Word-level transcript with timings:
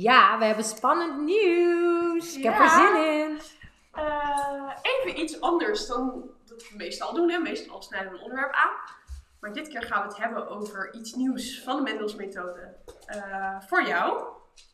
Ja, 0.00 0.38
we 0.38 0.44
hebben 0.44 0.64
spannend 0.64 1.20
nieuws. 1.20 2.36
Ik 2.36 2.42
heb 2.42 2.58
er 2.58 2.68
zin 2.68 2.94
in. 3.20 3.40
Eh, 3.92 4.70
even 4.82 5.20
iets 5.20 5.40
anders 5.40 5.86
dan 5.86 6.22
dat 6.46 6.68
we 6.68 6.76
meestal 6.76 7.14
doen. 7.14 7.30
Hè? 7.30 7.38
Meestal 7.38 7.82
snijden 7.82 8.10
we 8.12 8.16
een 8.18 8.22
onderwerp 8.22 8.52
aan. 8.54 8.70
Maar 9.40 9.52
dit 9.52 9.68
keer 9.68 9.82
gaan 9.82 10.02
we 10.02 10.08
het 10.08 10.16
hebben 10.16 10.48
over 10.48 10.94
iets 10.94 11.14
nieuws 11.14 11.62
van 11.64 11.76
de 11.76 11.82
Mendels-methode. 11.82 12.74
Eh, 13.06 13.56
voor 13.66 13.82
jou. 13.86 14.22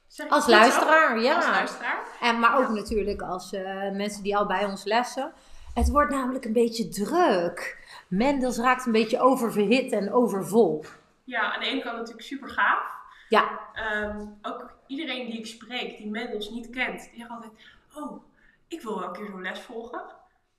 Zeg 0.08 0.28
Als 0.28 0.44
zo? 0.44 0.50
luisteraar, 0.50 1.18
ja. 1.20 1.34
Als 1.36 1.46
luisteraar. 1.46 2.02
En, 2.20 2.38
maar 2.38 2.56
ook 2.58 2.66
Ja. 2.68 2.72
natuurlijk 2.74 3.22
als 3.22 3.52
eh, 3.52 3.90
mensen 3.90 4.22
die 4.22 4.36
al 4.36 4.46
bij 4.46 4.64
ons 4.64 4.84
lessen. 4.84 5.32
Het 5.74 5.90
wordt 5.90 6.10
namelijk 6.10 6.44
een 6.44 6.52
beetje 6.52 6.88
druk. 6.88 7.78
Mendels 8.08 8.58
raakt 8.58 8.86
een 8.86 8.92
beetje 8.92 9.20
oververhit 9.20 9.92
en 9.92 10.12
overvol. 10.12 10.84
Ja, 11.24 11.52
aan 11.52 11.60
de 11.60 11.66
ene 11.66 11.82
kant 11.82 11.96
natuurlijk 11.96 12.26
super 12.26 12.48
gaaf. 12.48 12.90
Ja, 13.28 13.60
Ehm, 13.72 14.20
ook 14.42 14.71
iedereen 14.92 15.26
die 15.26 15.38
ik 15.38 15.46
spreek, 15.46 15.96
die 15.96 16.10
Mendels 16.10 16.50
niet 16.50 16.70
kent, 16.70 17.00
die 17.10 17.18
zegt 17.18 17.30
altijd: 17.30 17.52
Oh, 17.94 18.24
ik 18.68 18.80
wil 18.80 18.98
wel 18.98 19.08
een 19.08 19.12
keer 19.12 19.26
zo'n 19.26 19.42
les 19.42 19.60
volgen. 19.60 20.02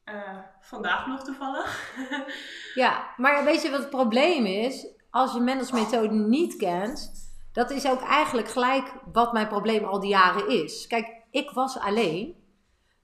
Eh, 0.03 0.37
vandaag 0.61 1.07
nog 1.07 1.23
toevallig. 1.23 1.95
ja, 2.83 3.13
maar 3.17 3.43
weet 3.43 3.61
je 3.61 3.69
wat 3.69 3.79
het 3.79 3.89
probleem 3.89 4.45
is? 4.45 4.87
Als 5.09 5.33
je 5.33 5.39
Mendels 5.39 5.71
methode 5.71 6.13
niet 6.13 6.55
kent, 6.55 7.11
dat 7.53 7.71
is 7.71 7.87
ook 7.87 8.01
eigenlijk 8.01 8.47
gelijk 8.47 8.93
wat 9.11 9.33
mijn 9.33 9.47
probleem 9.47 9.83
al 9.83 9.99
die 9.99 10.09
jaren 10.09 10.49
is. 10.49 10.87
Kijk, 10.87 11.21
ik 11.31 11.49
was 11.49 11.79
alleen. 11.79 12.35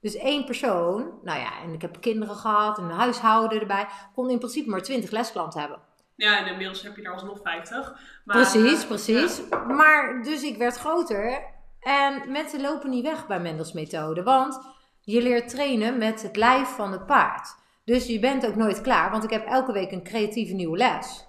Dus 0.00 0.14
één 0.14 0.44
persoon, 0.44 1.18
nou 1.22 1.38
ja, 1.38 1.62
en 1.62 1.72
ik 1.72 1.82
heb 1.82 2.00
kinderen 2.00 2.36
gehad, 2.36 2.78
een 2.78 2.90
huishouden 2.90 3.60
erbij, 3.60 3.86
kon 4.14 4.30
in 4.30 4.38
principe 4.38 4.70
maar 4.70 4.82
20 4.82 5.10
lesklanten 5.10 5.60
hebben. 5.60 5.78
Ja, 6.20 6.38
en 6.38 6.46
inmiddels 6.46 6.82
heb 6.82 6.96
je 6.96 7.02
er 7.02 7.12
alsnog 7.12 7.40
50. 7.42 7.92
Maar, 8.24 8.36
precies, 8.36 8.80
eh, 8.80 8.86
precies. 8.86 9.40
Maar 9.68 10.22
dus 10.22 10.42
ik 10.42 10.56
werd 10.56 10.76
groter 10.76 11.42
en 11.80 12.32
mensen 12.32 12.60
lopen 12.60 12.90
niet 12.90 13.04
weg 13.04 13.26
bij 13.26 13.40
Mendels 13.40 13.72
methode, 13.72 14.22
want 14.22 14.60
je 15.00 15.22
leert 15.22 15.48
trainen 15.48 15.98
met 15.98 16.22
het 16.22 16.36
lijf 16.36 16.68
van 16.68 16.92
het 16.92 17.06
paard. 17.06 17.56
Dus 17.84 18.06
je 18.06 18.18
bent 18.18 18.46
ook 18.46 18.56
nooit 18.56 18.80
klaar, 18.80 19.10
want 19.10 19.24
ik 19.24 19.30
heb 19.30 19.46
elke 19.46 19.72
week 19.72 19.92
een 19.92 20.02
creatieve 20.02 20.54
nieuwe 20.54 20.76
les. 20.76 21.28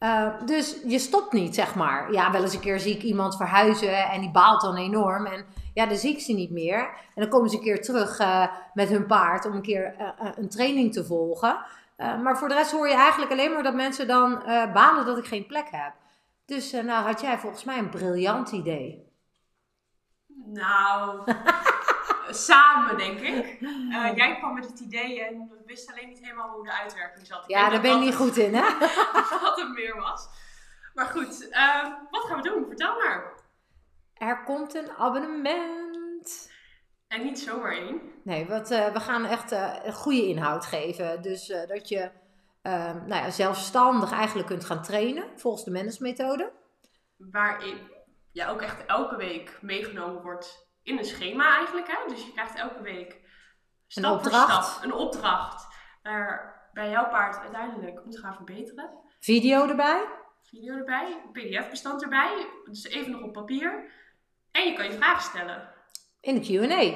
Uh, 0.00 0.46
dus 0.46 0.76
je 0.86 0.98
stopt 0.98 1.32
niet, 1.32 1.54
zeg 1.54 1.74
maar. 1.74 2.12
Ja, 2.12 2.32
wel 2.32 2.42
eens 2.42 2.54
een 2.54 2.60
keer 2.60 2.80
zie 2.80 2.94
ik 2.94 3.02
iemand 3.02 3.36
verhuizen 3.36 4.10
en 4.10 4.20
die 4.20 4.30
baalt 4.30 4.60
dan 4.60 4.76
enorm. 4.76 5.26
En 5.26 5.44
ja, 5.74 5.86
dan 5.86 5.96
zie 5.96 6.12
ik 6.12 6.20
ze 6.20 6.32
niet 6.32 6.50
meer. 6.50 6.78
En 7.14 7.22
dan 7.22 7.28
komen 7.28 7.50
ze 7.50 7.56
een 7.56 7.62
keer 7.62 7.82
terug 7.82 8.20
uh, 8.20 8.46
met 8.74 8.88
hun 8.88 9.06
paard 9.06 9.46
om 9.46 9.52
een 9.52 9.62
keer 9.62 9.94
uh, 9.98 10.28
een 10.34 10.48
training 10.48 10.92
te 10.92 11.04
volgen. 11.04 11.56
Uh, 11.96 12.20
maar 12.20 12.38
voor 12.38 12.48
de 12.48 12.54
rest 12.54 12.70
hoor 12.70 12.88
je 12.88 12.94
eigenlijk 12.94 13.30
alleen 13.32 13.52
maar 13.52 13.62
dat 13.62 13.74
mensen 13.74 14.06
dan 14.06 14.32
uh, 14.32 14.72
balen 14.72 15.06
dat 15.06 15.18
ik 15.18 15.26
geen 15.26 15.46
plek 15.46 15.68
heb. 15.70 15.92
Dus 16.46 16.74
uh, 16.74 16.82
nou 16.82 17.04
had 17.04 17.20
jij 17.20 17.38
volgens 17.38 17.64
mij 17.64 17.78
een 17.78 17.90
briljant 17.90 18.50
idee. 18.50 19.12
Nou, 20.44 21.32
samen 22.48 22.98
denk 22.98 23.20
ik. 23.20 23.60
Uh, 23.60 24.16
jij 24.16 24.36
kwam 24.36 24.54
met 24.54 24.66
het 24.66 24.80
idee 24.80 25.24
en 25.24 25.48
we 25.50 25.62
wisten 25.66 25.94
alleen 25.94 26.08
niet 26.08 26.20
helemaal 26.20 26.50
hoe 26.50 26.64
de 26.64 26.72
uitwerking 26.72 27.26
zat. 27.26 27.44
Ja, 27.46 27.70
daar 27.70 27.80
ben 27.80 27.94
ik 27.94 28.00
niet 28.00 28.14
goed 28.14 28.36
in, 28.36 28.54
hè? 28.54 28.78
wat 29.42 29.58
er 29.58 29.70
meer 29.70 29.96
was. 29.96 30.28
Maar 30.94 31.06
goed, 31.06 31.48
wat 32.10 32.24
gaan 32.24 32.42
we 32.42 32.48
doen? 32.48 32.64
Vertel 32.66 32.94
maar. 32.98 33.32
Er 34.14 34.42
komt 34.42 34.74
een 34.74 34.90
abonnement. 34.90 36.52
En 37.14 37.24
niet 37.24 37.38
zomaar 37.38 37.72
één. 37.72 38.00
Nee, 38.24 38.46
wat, 38.46 38.70
uh, 38.70 38.92
we 38.92 39.00
gaan 39.00 39.24
echt 39.24 39.52
uh, 39.52 39.74
een 39.82 39.92
goede 39.92 40.26
inhoud 40.26 40.66
geven. 40.66 41.22
Dus 41.22 41.48
uh, 41.50 41.66
dat 41.66 41.88
je 41.88 42.10
nou 42.62 43.14
ja, 43.14 43.30
zelfstandig 43.30 44.12
eigenlijk 44.12 44.48
kunt 44.48 44.64
gaan 44.64 44.82
trainen 44.82 45.24
volgens 45.36 45.64
de 45.64 45.70
Mendes-methode. 45.70 46.52
Waarin 47.16 47.78
je 48.32 48.46
ook 48.46 48.60
echt 48.60 48.86
elke 48.86 49.16
week 49.16 49.58
meegenomen 49.60 50.22
wordt 50.22 50.68
in 50.82 50.98
een 50.98 51.04
schema 51.04 51.56
eigenlijk. 51.56 51.86
Hè? 51.86 52.08
Dus 52.08 52.24
je 52.24 52.32
krijgt 52.32 52.58
elke 52.58 52.82
week 52.82 53.20
stap 53.86 54.04
een 54.04 54.10
opdracht. 54.10 54.64
Stap, 54.64 54.84
een 54.84 54.92
opdracht 54.92 55.66
waarbij 56.02 56.90
jouw 56.90 57.08
paard 57.08 57.38
uiteindelijk 57.38 58.04
moet 58.04 58.18
gaan 58.18 58.34
verbeteren. 58.34 58.90
Video 59.20 59.68
erbij. 59.68 60.06
Video 60.42 60.76
erbij, 60.76 61.22
pdf-bestand 61.32 62.02
erbij. 62.02 62.46
Dus 62.64 62.84
even 62.84 63.10
nog 63.10 63.22
op 63.22 63.32
papier. 63.32 63.90
En 64.50 64.66
je 64.66 64.72
kan 64.72 64.84
je 64.84 64.92
vragen 64.92 65.22
stellen. 65.22 65.73
In 66.24 66.40
de 66.40 66.66
Q&A. 66.66 66.94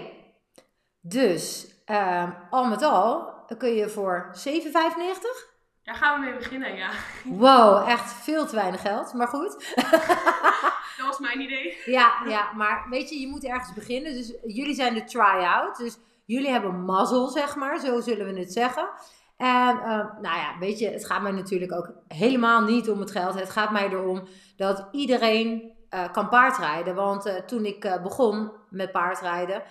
Dus 1.00 1.74
uh, 1.86 2.30
al 2.50 2.64
met 2.64 2.82
al 2.82 3.36
kun 3.58 3.74
je 3.74 3.88
voor 3.88 4.30
7,95 4.34 5.48
daar 5.88 5.96
gaan 5.96 6.20
we 6.20 6.26
mee 6.26 6.36
beginnen, 6.36 6.76
ja. 6.76 6.90
Wow, 7.44 7.88
echt 7.88 8.12
veel 8.12 8.46
te 8.46 8.54
weinig 8.54 8.80
geld, 8.80 9.12
maar 9.12 9.28
goed. 9.28 9.74
Dat 10.96 11.06
was 11.06 11.18
mijn 11.18 11.40
idee. 11.40 11.76
Ja, 11.84 12.12
ja, 12.26 12.52
maar 12.52 12.86
weet 12.90 13.08
je, 13.08 13.20
je 13.20 13.28
moet 13.28 13.44
ergens 13.44 13.72
beginnen. 13.74 14.12
Dus 14.12 14.34
jullie 14.42 14.74
zijn 14.74 14.94
de 14.94 15.04
try-out. 15.04 15.76
Dus 15.76 15.98
jullie 16.24 16.50
hebben 16.50 16.84
mazzel, 16.84 17.28
zeg 17.28 17.56
maar. 17.56 17.78
Zo 17.78 18.00
zullen 18.00 18.34
we 18.34 18.40
het 18.40 18.52
zeggen. 18.52 18.88
En 19.36 19.76
uh, 19.76 19.86
nou 20.20 20.36
ja, 20.36 20.58
weet 20.58 20.78
je, 20.78 20.90
het 20.90 21.06
gaat 21.06 21.22
mij 21.22 21.32
natuurlijk 21.32 21.72
ook 21.72 21.92
helemaal 22.08 22.62
niet 22.62 22.90
om 22.90 23.00
het 23.00 23.10
geld. 23.10 23.34
Het 23.34 23.50
gaat 23.50 23.70
mij 23.70 23.88
erom 23.88 24.28
dat 24.56 24.88
iedereen 24.92 25.72
uh, 25.90 26.12
kan 26.12 26.28
paardrijden. 26.28 26.94
Want 26.94 27.26
uh, 27.26 27.34
toen 27.34 27.64
ik 27.64 27.98
begon 28.02 28.52
met 28.70 28.92
paardrijden, 28.92 29.62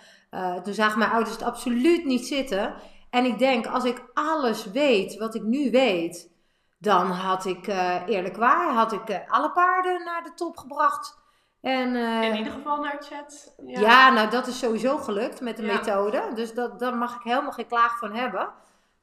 toen 0.63 0.73
zagen 0.73 0.99
mijn 0.99 1.11
ouders 1.11 1.35
het 1.35 1.43
absoluut 1.43 2.05
niet 2.05 2.27
zitten. 2.27 2.73
En 3.09 3.25
ik 3.25 3.39
denk, 3.39 3.67
als 3.67 3.83
ik 3.83 4.03
alles 4.13 4.65
weet 4.65 5.17
wat 5.17 5.35
ik 5.35 5.43
nu 5.43 5.71
weet, 5.71 6.29
dan 6.77 7.11
had 7.11 7.45
ik 7.45 7.67
uh, 7.67 8.07
eerlijk 8.07 8.37
waar, 8.37 8.73
had 8.73 8.91
ik 8.91 9.09
uh, 9.09 9.17
alle 9.27 9.51
paarden 9.51 10.03
naar 10.03 10.23
de 10.23 10.33
top 10.33 10.57
gebracht. 10.57 11.17
En, 11.61 11.95
In 12.23 12.35
ieder 12.35 12.53
geval 12.53 12.81
naar 12.81 12.97
chat. 12.99 13.53
Ja. 13.65 13.79
ja, 13.79 14.09
nou 14.09 14.29
dat 14.29 14.47
is 14.47 14.59
sowieso 14.59 14.97
gelukt 14.97 15.41
met 15.41 15.57
de 15.57 15.65
ja. 15.65 15.73
methode. 15.73 16.31
Dus 16.33 16.53
dat, 16.53 16.79
daar 16.79 16.95
mag 16.95 17.15
ik 17.15 17.21
helemaal 17.23 17.51
geen 17.51 17.67
klaag 17.67 17.97
van 17.97 18.13
hebben. 18.15 18.49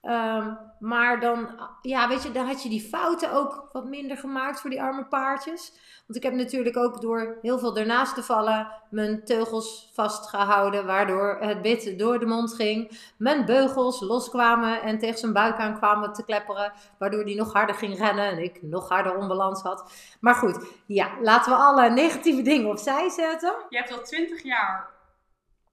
Um, 0.06 0.58
maar 0.78 1.20
dan, 1.20 1.48
ja, 1.82 2.08
weet 2.08 2.22
je, 2.22 2.32
dan 2.32 2.46
had 2.46 2.62
je 2.62 2.68
die 2.68 2.88
fouten 2.88 3.32
ook 3.32 3.68
wat 3.72 3.84
minder 3.84 4.16
gemaakt 4.16 4.60
voor 4.60 4.70
die 4.70 4.82
arme 4.82 5.04
paardjes. 5.04 5.72
Want 6.06 6.18
ik 6.18 6.22
heb 6.22 6.32
natuurlijk 6.32 6.76
ook 6.76 7.00
door 7.00 7.38
heel 7.42 7.58
veel 7.58 7.76
ernaast 7.76 8.14
te 8.14 8.22
vallen 8.22 8.68
mijn 8.90 9.24
teugels 9.24 9.90
vastgehouden, 9.94 10.86
waardoor 10.86 11.36
het 11.40 11.62
bit 11.62 11.98
door 11.98 12.18
de 12.18 12.26
mond 12.26 12.54
ging. 12.54 12.98
Mijn 13.18 13.44
beugels 13.44 14.00
loskwamen 14.00 14.82
en 14.82 14.98
tegen 14.98 15.18
zijn 15.18 15.32
buik 15.32 15.58
aan 15.58 15.76
kwamen 15.76 16.12
te 16.12 16.24
klepperen, 16.24 16.72
waardoor 16.98 17.24
die 17.24 17.36
nog 17.36 17.52
harder 17.52 17.74
ging 17.74 17.98
rennen 17.98 18.28
en 18.28 18.38
ik 18.38 18.62
nog 18.62 18.88
harder 18.88 19.16
onbalans 19.16 19.62
had. 19.62 19.92
Maar 20.20 20.34
goed, 20.34 20.66
ja, 20.86 21.10
laten 21.20 21.52
we 21.52 21.58
alle 21.58 21.90
negatieve 21.90 22.42
dingen 22.42 22.70
opzij 22.70 23.08
zetten. 23.08 23.54
Je 23.68 23.76
hebt 23.76 23.92
al 23.92 24.02
20 24.02 24.42
jaar 24.42 24.92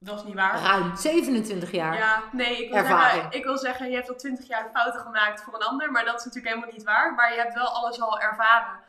dat 0.04 0.18
is 0.18 0.24
niet 0.24 0.36
waar. 0.36 0.62
Ruim 0.62 0.96
27 0.96 1.72
jaar. 1.72 1.98
Ja, 1.98 2.24
nee, 2.32 2.64
ik 2.64 2.70
wil, 2.70 2.78
ervaring. 2.78 3.22
Zeggen, 3.22 3.40
ik 3.40 3.44
wil 3.44 3.58
zeggen, 3.58 3.90
je 3.90 3.96
hebt 3.96 4.10
al 4.10 4.16
20 4.16 4.48
jaar 4.48 4.70
fouten 4.74 5.02
gemaakt 5.02 5.42
voor 5.44 5.54
een 5.54 5.62
ander, 5.62 5.92
maar 5.92 6.06
dat 6.06 6.20
is 6.20 6.26
natuurlijk 6.26 6.54
helemaal 6.54 6.76
niet 6.76 6.86
waar. 6.86 7.14
Maar 7.14 7.34
je 7.34 7.40
hebt 7.40 7.54
wel 7.54 7.68
alles 7.68 8.02
al 8.02 8.20
ervaren, 8.20 8.80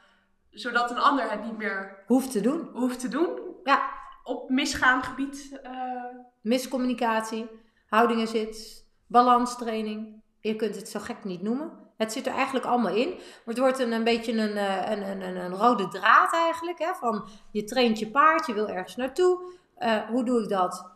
zodat 0.50 0.90
een 0.90 0.98
ander 0.98 1.30
het 1.30 1.44
niet 1.44 1.56
meer 1.56 2.02
hoeft 2.06 2.32
te 2.32 2.40
doen. 2.40 2.70
Hoeft 2.72 3.00
te 3.00 3.08
doen. 3.08 3.40
Ja. 3.64 3.82
Op 4.24 4.50
misgaand 4.50 5.04
gebied. 5.04 5.60
Uh... 5.64 6.04
Miscommunicatie, 6.40 7.50
houdingen 7.88 8.28
zit, 8.28 8.86
balanstraining. 9.06 10.22
Je 10.40 10.56
kunt 10.56 10.76
het 10.76 10.88
zo 10.88 11.00
gek 11.00 11.24
niet 11.24 11.42
noemen. 11.42 11.72
Het 11.96 12.12
zit 12.12 12.26
er 12.26 12.34
eigenlijk 12.34 12.66
allemaal 12.66 12.94
in. 12.94 13.08
Maar 13.08 13.40
het 13.44 13.58
wordt 13.58 13.78
een, 13.78 13.92
een 13.92 14.04
beetje 14.04 14.32
een, 14.32 14.56
een, 14.56 15.02
een, 15.02 15.20
een, 15.20 15.36
een 15.36 15.54
rode 15.54 15.88
draad 15.88 16.32
eigenlijk. 16.32 16.78
Hè? 16.78 16.94
Van 16.94 17.28
je 17.50 17.64
traint 17.64 17.98
je 17.98 18.10
paard, 18.10 18.46
je 18.46 18.54
wil 18.54 18.68
ergens 18.68 18.96
naartoe. 18.96 19.60
Uh, 19.78 19.96
hoe 20.08 20.24
doe 20.24 20.42
ik 20.42 20.48
dat? 20.48 20.91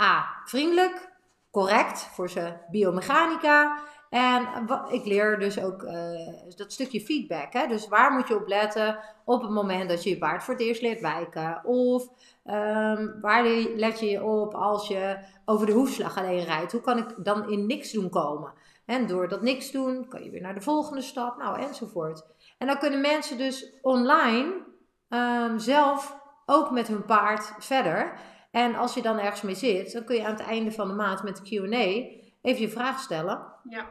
A. 0.00 0.42
Vriendelijk, 0.44 1.12
correct 1.50 2.00
voor 2.00 2.28
zijn 2.28 2.60
biomechanica. 2.70 3.78
En 4.10 4.48
ik 4.90 5.04
leer 5.04 5.38
dus 5.38 5.60
ook 5.60 5.82
uh, 5.82 5.92
dat 6.56 6.72
stukje 6.72 7.00
feedback. 7.00 7.52
Hè? 7.52 7.66
Dus 7.66 7.88
waar 7.88 8.12
moet 8.12 8.28
je 8.28 8.36
op 8.36 8.46
letten 8.46 8.98
op 9.24 9.42
het 9.42 9.50
moment 9.50 9.88
dat 9.88 10.02
je 10.02 10.10
je 10.10 10.18
paard 10.18 10.44
voor 10.44 10.54
het 10.54 10.62
eerst 10.62 10.82
leert 10.82 11.00
wijken? 11.00 11.64
Of 11.64 12.02
um, 12.44 13.20
waar 13.20 13.44
let 13.76 14.00
je 14.00 14.24
op 14.24 14.54
als 14.54 14.88
je 14.88 15.18
over 15.44 15.66
de 15.66 15.72
hoefslag 15.72 16.18
alleen 16.18 16.44
rijdt? 16.44 16.72
Hoe 16.72 16.80
kan 16.80 16.98
ik 16.98 17.14
dan 17.16 17.50
in 17.50 17.66
niks 17.66 17.92
doen 17.92 18.10
komen? 18.10 18.52
En 18.86 19.06
door 19.06 19.28
dat 19.28 19.42
niks 19.42 19.70
doen 19.70 20.08
kan 20.08 20.24
je 20.24 20.30
weer 20.30 20.40
naar 20.40 20.54
de 20.54 20.60
volgende 20.60 21.02
stap, 21.02 21.38
nou 21.38 21.60
enzovoort. 21.60 22.24
En 22.58 22.66
dan 22.66 22.78
kunnen 22.78 23.00
mensen 23.00 23.38
dus 23.38 23.72
online 23.82 24.52
um, 25.08 25.58
zelf 25.58 26.16
ook 26.46 26.70
met 26.70 26.88
hun 26.88 27.04
paard 27.04 27.54
verder. 27.58 28.12
En 28.54 28.74
als 28.74 28.94
je 28.94 29.02
dan 29.02 29.18
ergens 29.18 29.42
mee 29.42 29.54
zit, 29.54 29.92
dan 29.92 30.04
kun 30.04 30.16
je 30.16 30.24
aan 30.26 30.32
het 30.36 30.46
einde 30.46 30.72
van 30.72 30.88
de 30.88 30.94
maand 30.94 31.22
met 31.22 31.36
de 31.36 31.42
Q&A 31.42 31.76
even 32.42 32.60
je 32.60 32.68
vraag 32.68 33.00
stellen. 33.00 33.46
Ja, 33.68 33.86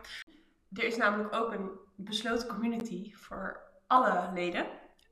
er 0.73 0.83
is 0.83 0.97
namelijk 0.97 1.35
ook 1.35 1.51
een 1.51 1.69
besloten 1.95 2.47
community 2.47 3.13
voor 3.15 3.61
alle 3.87 4.29
leden. 4.33 4.65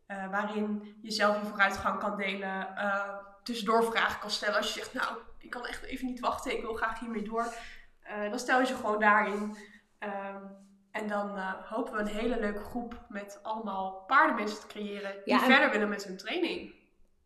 Uh, 0.07 0.30
waarin 0.30 0.95
je 1.01 1.12
zelf 1.12 1.39
je 1.39 1.45
vooruitgang 1.45 2.00
kan 2.00 2.18
delen, 2.18 2.68
uh, 2.77 3.18
tussendoor 3.44 3.83
vragen 3.83 4.19
kan 4.19 4.30
stellen. 4.30 4.56
Als 4.56 4.74
je 4.74 4.80
zegt, 4.80 4.94
nou, 4.94 5.18
ik 5.38 5.50
kan 5.50 5.65
echt 5.65 5.83
even 5.83 6.06
niet 6.06 6.19
wachten, 6.19 6.51
ik 6.51 6.62
wil 6.62 6.74
graag 6.74 7.00
hiermee 7.00 7.24
door. 7.24 7.45
Uh, 8.04 8.30
dan 8.30 8.39
stel 8.39 8.59
je 8.59 8.65
ze 8.65 8.75
gewoon 8.75 9.00
daarin. 9.00 9.57
Um, 10.00 10.57
en 10.92 11.07
dan 11.07 11.39
hopen 11.69 11.94
we 11.94 12.00
een 12.00 12.07
hele 12.07 12.39
leuke 12.39 12.63
groep 12.63 13.06
met 13.09 13.39
allemaal 13.44 14.04
paardenmensen 14.07 14.59
te 14.59 14.68
creëren 14.68 15.12
die 15.12 15.33
Ja, 15.33 15.39
en- 15.44 15.51
verder 15.51 15.71
willen 15.71 15.89
met 15.89 16.04
hun 16.04 16.18
training. 16.18 16.81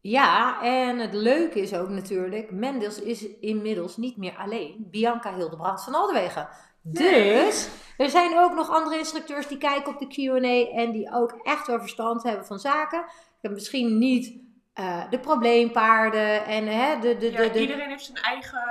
Ja, 0.07 0.62
en 0.62 1.00
het 1.00 1.13
leuke 1.13 1.60
is 1.60 1.74
ook 1.74 1.90
natuurlijk, 1.90 2.52
Mendels 2.52 3.02
is 3.02 3.28
inmiddels 3.40 3.98
niet 3.98 4.18
meer 4.18 4.36
alleen 4.38 4.88
Bianca 4.92 5.36
Hildebrand 5.36 5.84
van 5.84 5.94
Aldewegen. 5.94 6.48
Dus 6.81 7.69
er 7.98 8.10
zijn 8.10 8.38
ook 8.38 8.54
nog 8.54 8.69
andere 8.69 8.98
instructeurs 8.98 9.48
die 9.48 9.57
kijken 9.57 9.94
op 9.94 10.00
de 10.00 10.07
Q&A 10.07 10.78
en 10.78 10.92
die 10.92 11.13
ook 11.13 11.40
echt 11.44 11.68
wel 11.68 11.80
verstand 11.80 12.24
hebben 12.24 12.46
van 12.46 12.60
zaken. 12.60 13.06
Misschien 13.42 13.98
niet 13.98 14.38
uh, 14.80 15.10
de 15.10 15.19
probleempaarden 15.19 16.46
en 16.46 16.68
hè, 16.68 17.00
de, 17.00 17.18
de, 17.18 17.31
ja, 17.31 17.42
de, 17.42 17.52
de, 17.52 17.60
Iedereen 17.60 17.90
heeft 17.90 18.06
zijn 18.06 18.18
eigen 18.18 18.63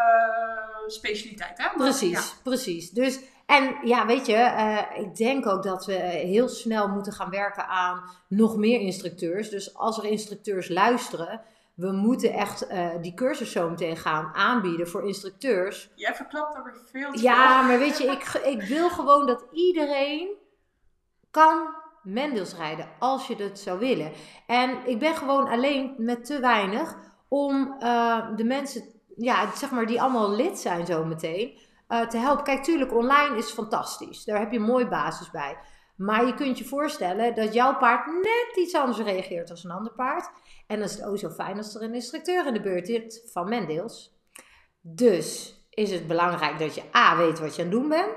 specialiteit, 0.86 1.58
hè? 1.58 1.64
Maar, 1.64 1.76
Precies, 1.76 2.10
ja. 2.10 2.42
precies. 2.42 2.90
Dus, 2.90 3.20
en 3.46 3.76
ja, 3.82 4.06
weet 4.06 4.26
je, 4.26 4.34
uh, 4.34 5.04
ik 5.04 5.16
denk 5.16 5.46
ook 5.46 5.62
dat 5.62 5.86
we 5.86 5.92
heel 5.92 6.48
snel 6.48 6.88
moeten 6.88 7.12
gaan 7.12 7.30
werken 7.30 7.66
aan 7.66 8.02
nog 8.28 8.56
meer 8.56 8.80
instructeurs. 8.80 9.48
Dus 9.50 9.74
als 9.74 9.98
er 9.98 10.04
instructeurs 10.04 10.68
luisteren, 10.68 11.40
we 11.74 11.92
moeten 11.92 12.32
echt 12.32 12.70
uh, 12.70 12.88
die 13.00 13.14
cursus 13.14 13.52
zo 13.52 13.70
meteen 13.70 13.96
gaan 13.96 14.34
aanbieden 14.34 14.88
voor 14.88 15.06
instructeurs. 15.06 15.90
Jij 15.94 16.14
verklapt 16.14 16.56
er 16.56 16.76
veel 16.92 17.12
te 17.12 17.22
Ja, 17.22 17.62
maar 17.62 17.78
weet 17.78 17.98
je, 17.98 18.04
ik, 18.04 18.40
ik 18.44 18.62
wil 18.62 18.90
gewoon 18.90 19.26
dat 19.26 19.44
iedereen 19.52 20.28
kan 21.30 21.82
Mendels 22.02 22.54
rijden 22.54 22.88
als 22.98 23.26
je 23.26 23.36
dat 23.36 23.58
zou 23.58 23.78
willen. 23.78 24.12
En 24.46 24.78
ik 24.86 24.98
ben 24.98 25.14
gewoon 25.14 25.48
alleen 25.48 25.94
met 25.98 26.24
te 26.24 26.40
weinig 26.40 26.96
om 27.28 27.76
uh, 27.80 28.36
de 28.36 28.44
mensen, 28.44 28.84
ja, 29.16 29.56
zeg 29.56 29.70
maar, 29.70 29.86
die 29.86 30.02
allemaal 30.02 30.30
lid 30.30 30.58
zijn 30.58 30.86
zo 30.86 31.04
meteen, 31.04 31.58
uh, 31.88 32.06
te 32.06 32.16
helpen. 32.16 32.44
Kijk, 32.44 32.62
tuurlijk, 32.62 32.94
online 32.94 33.36
is 33.36 33.50
fantastisch. 33.50 34.24
Daar 34.24 34.38
heb 34.38 34.52
je 34.52 34.58
een 34.58 34.64
mooie 34.64 34.88
basis 34.88 35.30
bij. 35.30 35.56
Maar 35.96 36.26
je 36.26 36.34
kunt 36.34 36.58
je 36.58 36.64
voorstellen 36.64 37.34
dat 37.34 37.54
jouw 37.54 37.76
paard 37.76 38.06
net 38.06 38.56
iets 38.56 38.74
anders 38.74 38.98
reageert 38.98 39.50
als 39.50 39.64
een 39.64 39.70
ander 39.70 39.92
paard. 39.92 40.30
En 40.66 40.78
dan 40.78 40.88
is 40.88 40.94
het 40.94 41.04
ook 41.04 41.18
zo 41.18 41.30
fijn 41.30 41.56
als 41.56 41.74
er 41.74 41.82
een 41.82 41.94
instructeur 41.94 42.46
in 42.46 42.52
de 42.52 42.60
beurt 42.60 42.86
zit 42.86 43.28
van 43.32 43.48
Mendeels. 43.48 44.18
Dus 44.80 45.58
is 45.70 45.90
het 45.90 46.06
belangrijk 46.06 46.58
dat 46.58 46.74
je 46.74 46.82
A 46.96 47.16
weet 47.16 47.38
wat 47.38 47.56
je 47.56 47.62
aan 47.62 47.68
het 47.68 47.78
doen 47.78 47.88
bent. 47.88 48.12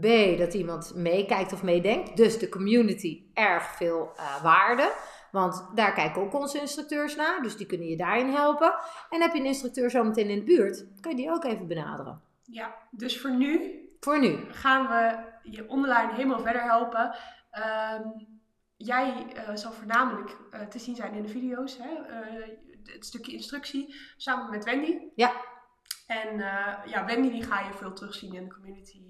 B, 0.00 0.38
dat 0.38 0.54
iemand 0.54 0.94
meekijkt 0.94 1.52
of 1.52 1.62
meedenkt. 1.62 2.16
Dus 2.16 2.38
de 2.38 2.48
community 2.48 3.22
erg 3.34 3.64
veel 3.64 4.10
uh, 4.16 4.42
waarde. 4.42 4.92
Want 5.32 5.70
daar 5.74 5.92
kijken 5.92 6.22
ook 6.22 6.34
onze 6.34 6.60
instructeurs 6.60 7.16
naar. 7.16 7.42
Dus 7.42 7.56
die 7.56 7.66
kunnen 7.66 7.88
je 7.88 7.96
daarin 7.96 8.28
helpen. 8.28 8.74
En 9.10 9.20
heb 9.20 9.32
je 9.32 9.38
een 9.38 9.46
instructeur 9.46 9.90
zometeen 9.90 10.28
in 10.28 10.38
de 10.38 10.44
buurt, 10.44 10.86
kun 11.00 11.10
je 11.10 11.16
die 11.16 11.30
ook 11.30 11.44
even 11.44 11.66
benaderen. 11.66 12.20
Ja, 12.50 12.74
dus 12.90 13.20
voor 13.20 13.30
nu 13.30 13.80
Voor 14.00 14.20
nu. 14.20 14.52
gaan 14.52 14.88
we 14.88 15.18
je 15.50 15.68
online 15.68 16.12
helemaal 16.12 16.40
verder 16.40 16.62
helpen. 16.62 17.16
Um, 17.94 18.26
jij 18.76 19.26
uh, 19.36 19.56
zal 19.56 19.72
voornamelijk 19.72 20.36
uh, 20.50 20.60
te 20.60 20.78
zien 20.78 20.96
zijn 20.96 21.14
in 21.14 21.22
de 21.22 21.28
video's. 21.28 21.78
Hè? 21.78 21.88
Uh, 21.88 22.48
het 22.84 23.06
stukje 23.06 23.32
instructie 23.32 23.94
samen 24.16 24.50
met 24.50 24.64
Wendy. 24.64 24.98
Ja. 25.14 25.32
En 26.06 26.38
ja, 26.86 27.04
Wendy 27.06 27.30
die 27.30 27.42
ga 27.42 27.60
je 27.60 27.72
veel 27.72 27.92
terugzien 27.92 28.34
in 28.34 28.44
de 28.44 28.54
community. 28.54 29.00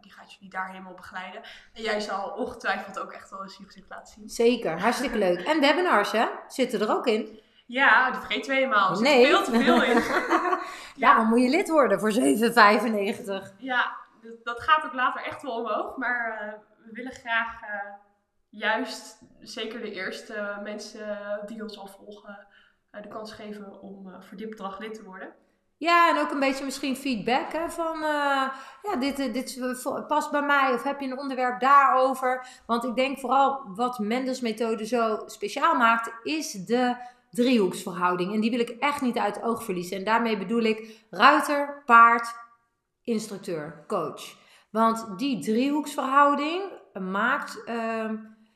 die 0.00 0.12
gaat 0.12 0.32
jullie 0.32 0.50
daar 0.50 0.70
helemaal 0.70 0.94
begeleiden. 0.94 1.42
En 1.72 1.82
jij 1.82 2.00
zal 2.00 2.30
ongetwijfeld 2.30 2.98
ook 2.98 3.12
echt 3.12 3.30
wel 3.30 3.42
eens 3.42 3.56
je 3.56 3.64
gezicht 3.64 3.88
laten 3.88 4.14
zien. 4.14 4.28
Zeker, 4.28 4.80
hartstikke 4.80 5.18
leuk. 5.18 5.40
En 5.40 5.60
webinars 5.60 6.12
hè, 6.12 6.26
zitten 6.48 6.80
er 6.80 6.90
ook 6.90 7.06
in. 7.06 7.40
Ja, 7.66 8.10
die 8.10 8.20
vergeet 8.20 8.42
twee 8.42 8.66
maal. 8.66 8.94
Er 8.94 9.02
nee. 9.02 9.26
veel 9.26 9.42
te 9.42 9.50
veel 9.50 9.82
in. 9.82 10.02
ja, 11.04 11.14
dan 11.16 11.26
moet 11.26 11.42
je 11.42 11.48
lid 11.48 11.68
worden 11.68 12.00
voor 12.00 12.12
7,95. 12.12 13.56
Ja, 13.58 13.96
dat 14.42 14.60
gaat 14.60 14.84
ook 14.84 14.92
later 14.92 15.24
echt 15.24 15.42
wel 15.42 15.52
omhoog. 15.52 15.96
Maar 15.96 16.42
uh, 16.42 16.52
we 16.84 16.92
willen 16.92 17.12
graag 17.12 17.62
uh, 17.62 17.92
juist, 18.48 19.18
zeker 19.40 19.80
de 19.80 19.92
eerste 19.92 20.58
mensen 20.62 21.18
die 21.46 21.62
ons 21.62 21.78
al 21.78 21.86
volgen, 21.86 22.46
uh, 22.92 23.02
de 23.02 23.08
kans 23.08 23.32
geven 23.32 23.80
om 23.80 24.22
voor 24.22 24.36
dit 24.36 24.50
bedrag 24.50 24.78
lid 24.78 24.94
te 24.94 25.04
worden. 25.04 25.34
Ja, 25.76 26.10
en 26.10 26.18
ook 26.18 26.30
een 26.30 26.40
beetje 26.40 26.64
misschien 26.64 26.96
feedback 26.96 27.52
hè, 27.52 27.70
van 27.70 27.98
ja, 28.82 28.96
dit, 28.98 29.16
dit 29.16 29.58
past 30.08 30.30
bij 30.30 30.42
mij 30.42 30.72
of 30.72 30.82
heb 30.82 31.00
je 31.00 31.06
een 31.06 31.18
onderwerp 31.18 31.60
daarover. 31.60 32.46
Want 32.66 32.84
ik 32.84 32.94
denk 32.94 33.18
vooral 33.18 33.62
wat 33.74 33.98
Mendels 33.98 34.40
methode 34.40 34.86
zo 34.86 35.22
speciaal 35.26 35.76
maakt, 35.76 36.12
is 36.22 36.52
de 36.52 36.96
driehoeksverhouding. 37.34 38.34
En 38.34 38.40
die 38.40 38.50
wil 38.50 38.60
ik 38.60 38.68
echt 38.68 39.00
niet 39.00 39.18
uit 39.18 39.34
het 39.34 39.44
oog 39.44 39.64
verliezen. 39.64 39.96
En 39.96 40.04
daarmee 40.04 40.38
bedoel 40.38 40.62
ik 40.62 41.06
ruiter, 41.10 41.82
paard, 41.86 42.34
instructeur, 43.02 43.84
coach. 43.86 44.36
Want 44.70 45.18
die 45.18 45.42
driehoeksverhouding 45.42 46.62
maakt, 47.00 47.62
uh, 47.66 48.10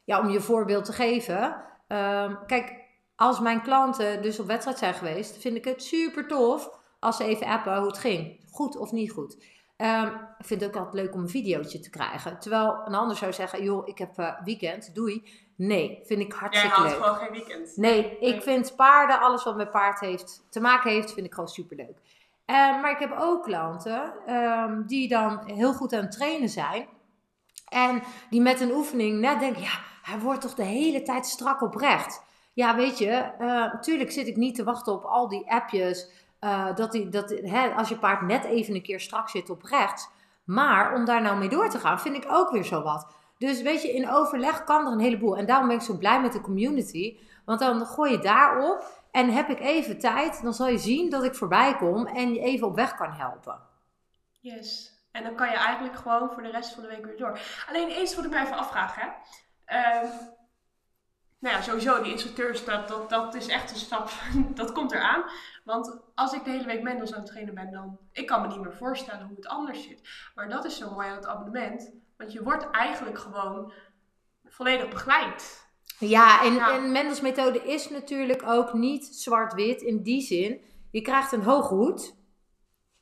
ja, 0.04 0.20
om 0.20 0.28
je 0.28 0.40
voorbeeld 0.40 0.84
te 0.84 0.92
geven. 0.92 1.64
Uh, 1.88 2.34
kijk, 2.46 2.74
als 3.16 3.40
mijn 3.40 3.62
klanten 3.62 4.22
dus 4.22 4.40
op 4.40 4.46
wedstrijd 4.46 4.78
zijn 4.78 4.94
geweest, 4.94 5.38
vind 5.38 5.56
ik 5.56 5.64
het 5.64 5.82
super 5.82 6.26
tof 6.26 6.70
als 7.00 7.16
ze 7.16 7.24
even 7.24 7.46
appen 7.46 7.76
hoe 7.76 7.86
het 7.86 7.98
ging. 7.98 8.40
Goed 8.50 8.76
of 8.76 8.92
niet 8.92 9.12
goed. 9.12 9.36
Um, 9.76 10.06
ik 10.38 10.46
vind 10.46 10.60
het 10.60 10.70
ook 10.70 10.76
altijd 10.76 11.04
leuk 11.04 11.14
om 11.14 11.20
een 11.20 11.28
videootje 11.28 11.80
te 11.80 11.90
krijgen. 11.90 12.38
Terwijl 12.38 12.80
een 12.84 12.94
ander 12.94 13.16
zou 13.16 13.32
zeggen, 13.32 13.64
joh, 13.64 13.88
ik 13.88 13.98
heb 13.98 14.18
uh, 14.18 14.42
weekend, 14.44 14.94
doei. 14.94 15.28
Nee, 15.58 16.00
vind 16.04 16.20
ik 16.20 16.32
hartstikke 16.32 16.76
Jij 16.76 16.84
leuk. 16.84 16.98
Jij 16.98 17.02
gewoon 17.02 17.18
geen 17.18 17.32
weekend. 17.32 17.76
Nee, 17.76 18.18
ik 18.18 18.42
vind 18.42 18.76
paarden, 18.76 19.20
alles 19.20 19.44
wat 19.44 19.56
met 19.56 19.70
paard 19.70 20.00
heeft, 20.00 20.46
te 20.50 20.60
maken 20.60 20.90
heeft, 20.90 21.12
vind 21.12 21.26
ik 21.26 21.34
gewoon 21.34 21.48
super 21.48 21.76
leuk. 21.76 21.98
Uh, 22.46 22.56
maar 22.56 22.90
ik 22.90 22.98
heb 22.98 23.16
ook 23.18 23.42
klanten 23.42 24.12
um, 24.34 24.86
die 24.86 25.08
dan 25.08 25.40
heel 25.44 25.72
goed 25.72 25.92
aan 25.92 26.00
het 26.00 26.12
trainen 26.12 26.48
zijn. 26.48 26.88
En 27.68 28.02
die 28.30 28.40
met 28.40 28.60
een 28.60 28.72
oefening 28.72 29.20
net 29.20 29.40
denken, 29.40 29.62
ja, 29.62 29.78
hij 30.02 30.18
wordt 30.18 30.40
toch 30.40 30.54
de 30.54 30.64
hele 30.64 31.02
tijd 31.02 31.26
strak 31.26 31.62
oprecht. 31.62 32.22
Ja, 32.52 32.76
weet 32.76 32.98
je, 32.98 33.32
uh, 33.40 33.46
natuurlijk 33.72 34.10
zit 34.10 34.26
ik 34.26 34.36
niet 34.36 34.54
te 34.54 34.64
wachten 34.64 34.92
op 34.92 35.04
al 35.04 35.28
die 35.28 35.50
appjes. 35.50 36.10
Uh, 36.40 36.74
dat 36.74 36.92
die, 36.92 37.08
dat, 37.08 37.30
hè, 37.30 37.68
als 37.68 37.88
je 37.88 37.98
paard 37.98 38.22
net 38.22 38.44
even 38.44 38.74
een 38.74 38.82
keer 38.82 39.00
strak 39.00 39.28
zit 39.28 39.50
op 39.50 39.62
rechts. 39.62 40.08
Maar 40.44 40.94
om 40.94 41.04
daar 41.04 41.22
nou 41.22 41.38
mee 41.38 41.48
door 41.48 41.68
te 41.68 41.78
gaan, 41.78 42.00
vind 42.00 42.16
ik 42.16 42.26
ook 42.28 42.50
weer 42.50 42.64
zo 42.64 42.82
wat. 42.82 43.16
Dus 43.38 43.62
weet 43.62 43.82
je, 43.82 43.92
in 43.92 44.10
overleg 44.10 44.64
kan 44.64 44.86
er 44.86 44.92
een 44.92 45.00
heleboel. 45.00 45.36
En 45.36 45.46
daarom 45.46 45.68
ben 45.68 45.76
ik 45.76 45.82
zo 45.82 45.96
blij 45.96 46.20
met 46.20 46.32
de 46.32 46.40
community. 46.40 47.18
Want 47.44 47.60
dan 47.60 47.86
gooi 47.86 48.10
je 48.10 48.18
daarop 48.18 49.04
en 49.10 49.30
heb 49.30 49.48
ik 49.48 49.60
even 49.60 49.98
tijd. 49.98 50.42
Dan 50.42 50.54
zal 50.54 50.68
je 50.68 50.78
zien 50.78 51.10
dat 51.10 51.24
ik 51.24 51.34
voorbij 51.34 51.76
kom 51.76 52.06
en 52.06 52.34
je 52.34 52.40
even 52.40 52.66
op 52.66 52.74
weg 52.74 52.94
kan 52.94 53.12
helpen. 53.12 53.60
Yes. 54.40 54.96
En 55.12 55.22
dan 55.22 55.34
kan 55.34 55.48
je 55.48 55.56
eigenlijk 55.56 55.96
gewoon 55.96 56.30
voor 56.32 56.42
de 56.42 56.50
rest 56.50 56.72
van 56.72 56.82
de 56.82 56.88
week 56.88 57.04
weer 57.04 57.16
door. 57.16 57.40
Alleen 57.68 57.88
eens 57.88 58.14
wat 58.14 58.24
ik 58.24 58.30
mij 58.30 58.42
even 58.42 58.56
afvraag, 58.56 58.94
hè. 58.94 59.06
Um, 60.02 60.10
nou 61.38 61.54
ja, 61.54 61.62
sowieso, 61.62 62.02
die 62.02 62.12
instructeurs, 62.12 62.64
dat, 62.64 62.88
dat, 62.88 63.10
dat 63.10 63.34
is 63.34 63.46
echt 63.46 63.70
een 63.70 63.76
stap, 63.76 64.10
dat 64.54 64.72
komt 64.72 64.92
eraan. 64.92 65.24
Want 65.64 66.00
als 66.14 66.32
ik 66.32 66.44
de 66.44 66.50
hele 66.50 66.64
week 66.64 66.82
Mendels 66.82 67.12
aan 67.12 67.20
het 67.20 67.28
trainen 67.28 67.54
ben, 67.54 67.70
dan, 67.70 67.98
ik 68.12 68.26
kan 68.26 68.40
me 68.40 68.48
niet 68.48 68.60
meer 68.60 68.76
voorstellen 68.76 69.26
hoe 69.26 69.36
het 69.36 69.46
anders 69.46 69.82
zit. 69.82 70.08
Maar 70.34 70.48
dat 70.48 70.64
is 70.64 70.76
zo 70.76 70.90
mooi 70.90 71.08
aan 71.08 71.16
het 71.16 71.26
abonnement, 71.26 71.92
want 72.18 72.32
je 72.32 72.42
wordt 72.42 72.70
eigenlijk 72.70 73.18
gewoon 73.18 73.72
volledig 74.44 74.88
begeleid. 74.88 75.66
Ja, 75.98 76.44
en, 76.44 76.54
ja. 76.54 76.74
en 76.74 76.92
Mendels 76.92 77.20
methode 77.20 77.62
is 77.62 77.90
natuurlijk 77.90 78.42
ook 78.46 78.72
niet 78.72 79.06
zwart-wit 79.06 79.82
in 79.82 80.02
die 80.02 80.20
zin. 80.20 80.60
Je 80.90 81.00
krijgt 81.00 81.32
een 81.32 81.42
hoge 81.42 81.74
hoed, 81.74 82.16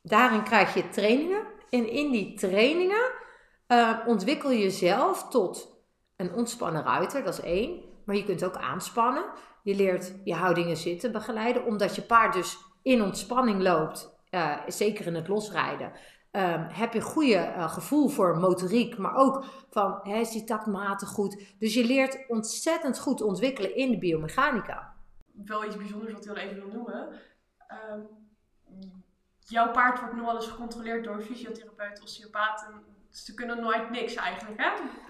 daarin 0.01 0.43
krijg 0.43 0.73
je 0.73 0.89
trainingen. 0.89 1.45
En 1.69 1.89
in 1.89 2.11
die 2.11 2.33
trainingen 2.33 3.11
uh, 3.67 3.97
ontwikkel 4.05 4.51
je 4.51 4.59
jezelf 4.59 5.29
tot 5.29 5.75
een 6.15 6.33
ontspannen 6.33 6.83
ruiter, 6.83 7.23
dat 7.23 7.33
is 7.33 7.43
één. 7.43 7.83
Maar 8.05 8.15
je 8.15 8.23
kunt 8.23 8.43
ook 8.43 8.55
aanspannen. 8.55 9.25
Je 9.63 9.75
leert 9.75 10.13
je 10.23 10.33
houdingen 10.33 10.77
zitten 10.77 11.11
begeleiden, 11.11 11.65
omdat 11.65 11.95
je 11.95 12.01
paard 12.01 12.33
dus 12.33 12.57
in 12.81 13.01
ontspanning 13.01 13.61
loopt, 13.61 14.19
uh, 14.31 14.57
zeker 14.67 15.05
in 15.05 15.15
het 15.15 15.27
losrijden. 15.27 15.91
Um, 16.37 16.67
heb 16.69 16.93
je 16.93 17.01
goede 17.01 17.33
uh, 17.33 17.73
gevoel 17.73 18.07
voor 18.07 18.37
motoriek, 18.37 18.97
maar 18.97 19.15
ook 19.15 19.45
van 19.69 19.99
hè, 20.03 20.15
is 20.15 20.31
die 20.31 20.43
taktmatig 20.43 21.09
goed. 21.09 21.55
Dus 21.59 21.73
je 21.73 21.85
leert 21.85 22.25
ontzettend 22.27 22.99
goed 22.99 23.21
ontwikkelen 23.21 23.75
in 23.75 23.91
de 23.91 23.97
biomechanica. 23.97 24.95
Wel 25.45 25.65
iets 25.65 25.77
bijzonders 25.77 26.11
wat 26.11 26.25
ik 26.25 26.31
heel 26.31 26.43
even 26.43 26.55
wil 26.55 26.73
noemen. 26.73 27.09
Um, 27.91 28.07
jouw 29.39 29.71
paard 29.71 29.99
wordt 29.99 30.15
nog 30.15 30.25
wel 30.25 30.35
eens 30.35 30.47
gecontroleerd 30.47 31.03
door 31.03 31.13
een 31.13 31.21
fysiotherapeut, 31.21 32.01
osteopaat. 32.01 32.65
En 32.67 32.81
ze 33.09 33.33
kunnen 33.33 33.61
nooit 33.61 33.89
niks 33.89 34.15
eigenlijk, 34.15 34.61
hè? 34.61 34.69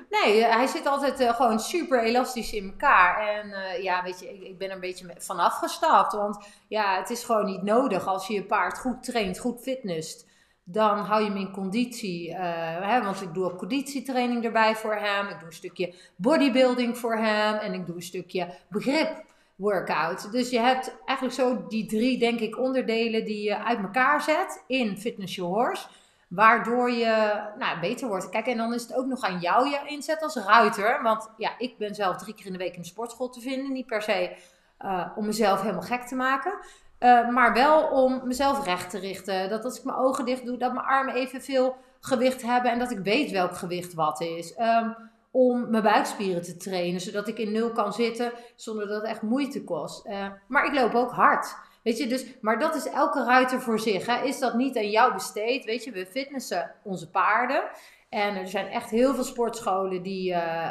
Nee, 0.10 0.44
hij 0.44 0.68
zit 0.68 0.86
altijd 0.86 1.22
uh, 1.22 1.34
gewoon 1.36 1.60
super 1.60 2.04
elastisch 2.04 2.54
in 2.54 2.70
elkaar. 2.70 3.28
En 3.28 3.50
uh, 3.50 3.84
ja, 3.84 4.04
weet 4.04 4.20
je, 4.20 4.34
ik, 4.34 4.42
ik, 4.42 4.58
ben 4.58 4.68
er 4.68 4.76
een 4.76 4.80
beetje 4.80 5.16
vanaf 5.18 5.54
gestapt. 5.54 6.14
Want 6.14 6.48
ja, 6.68 6.98
het 6.98 7.10
is 7.10 7.24
gewoon 7.24 7.46
niet 7.46 7.64
nodig 7.64 8.08
als 8.08 8.28
je 8.28 8.34
je 8.34 8.46
paard 8.46 8.80
goed 8.80 9.04
traint, 9.04 9.40
goed 9.40 9.62
fitness. 9.62 10.26
Dan 10.70 10.98
hou 10.98 11.24
je 11.24 11.30
hem 11.30 11.38
in 11.38 11.52
conditie. 11.52 12.30
Uh, 12.30 12.38
hè, 12.82 13.04
want 13.04 13.22
ik 13.22 13.34
doe 13.34 13.46
ook 13.46 13.58
conditietraining 13.58 14.44
erbij 14.44 14.76
voor 14.76 14.96
hem. 14.96 15.28
Ik 15.28 15.40
doe 15.40 15.48
een 15.48 15.54
stukje 15.54 15.94
bodybuilding 16.16 16.98
voor 16.98 17.16
hem. 17.16 17.56
En 17.56 17.74
ik 17.74 17.86
doe 17.86 17.96
een 17.96 18.02
stukje 18.02 18.54
begrip 18.68 19.24
workout. 19.56 20.32
Dus 20.32 20.50
je 20.50 20.60
hebt 20.60 20.96
eigenlijk 21.06 21.40
zo 21.40 21.68
die 21.68 21.86
drie, 21.86 22.20
denk 22.20 22.40
ik, 22.40 22.58
onderdelen 22.58 23.26
die 23.26 23.44
je 23.44 23.64
uit 23.64 23.80
elkaar 23.80 24.22
zet 24.22 24.64
in 24.68 24.98
Fitness 24.98 25.36
Your 25.36 25.54
Horse. 25.54 25.88
Waardoor 26.28 26.92
je 26.92 27.42
nou, 27.58 27.80
beter 27.80 28.08
wordt. 28.08 28.30
Kijk, 28.30 28.48
en 28.48 28.58
dan 28.58 28.74
is 28.74 28.82
het 28.82 28.96
ook 28.96 29.06
nog 29.06 29.22
aan 29.22 29.40
jou 29.40 29.70
je 29.70 29.80
inzet 29.86 30.22
als 30.24 30.36
ruiter. 30.36 31.00
Want 31.04 31.30
ja, 31.38 31.52
ik 31.58 31.78
ben 31.78 31.96
zelf 31.96 32.18
drie 32.18 32.34
keer 32.34 32.46
in 32.46 32.52
de 32.52 32.58
week 32.58 32.76
in 32.76 32.82
de 32.82 32.88
sportschool 32.88 33.30
te 33.30 33.42
vinden. 33.42 33.72
Niet 33.72 33.86
per 33.86 34.02
se 34.02 34.36
eh, 34.78 35.12
om 35.16 35.26
mezelf 35.26 35.62
helemaal 35.62 35.82
gek 35.82 36.02
te 36.02 36.16
maken. 36.16 36.54
Eh, 37.00 37.30
maar 37.30 37.54
wel 37.54 37.88
om 37.88 38.22
mezelf 38.24 38.66
recht 38.66 38.90
te 38.90 39.00
richten. 39.00 39.50
Dat 39.50 39.64
als 39.64 39.78
ik 39.78 39.84
mijn 39.84 39.98
ogen 39.98 40.26
dicht 40.26 40.46
doe, 40.46 40.58
dat 40.58 40.74
mijn 40.74 40.86
armen 40.86 41.16
evenveel 41.16 41.76
gewicht 42.00 42.42
hebben 42.42 42.72
en 42.72 42.80
dat 42.80 42.92
ik 42.92 43.00
weet 43.00 43.32
welk 43.32 43.56
gewicht 43.56 43.94
wat 43.94 44.22
is. 44.22 44.54
Ehm, 44.54 44.90
om 45.32 45.70
mijn 45.70 45.84
buikspieren 45.84 46.42
te 46.42 46.58
trainen, 46.58 47.02
zodat 47.02 47.28
ik 47.28 47.38
in 47.38 47.52
nul 47.52 47.72
kan 47.72 47.94
zitten 47.94 48.32
zonder 48.56 48.88
dat 48.88 49.02
het 49.02 49.10
echt 49.10 49.22
moeite 49.22 49.64
kost. 49.64 50.06
Eh, 50.06 50.28
maar 50.48 50.66
ik 50.66 50.74
loop 50.74 50.94
ook 50.94 51.12
hard. 51.12 51.56
Weet 51.84 51.98
je, 51.98 52.08
dus, 52.08 52.26
maar 52.42 52.60
dat 52.60 52.76
is 52.76 52.90
elke 52.90 53.24
ruiter 53.24 53.62
voor 53.62 53.80
zich. 53.80 54.06
Hè? 54.06 54.24
Is 54.24 54.40
dat 54.40 54.54
niet 54.54 54.78
aan 54.78 54.90
jou 54.90 55.14
besteed? 55.14 55.66
Weet 55.66 55.84
je, 55.84 55.92
we 55.92 56.06
fitnessen 56.06 56.72
onze 56.84 57.10
paarden. 57.10 57.64
En 58.10 58.36
er 58.36 58.48
zijn 58.48 58.68
echt 58.68 58.90
heel 58.90 59.14
veel 59.14 59.24
sportscholen 59.24 60.02
die, 60.02 60.32
uh, 60.32 60.68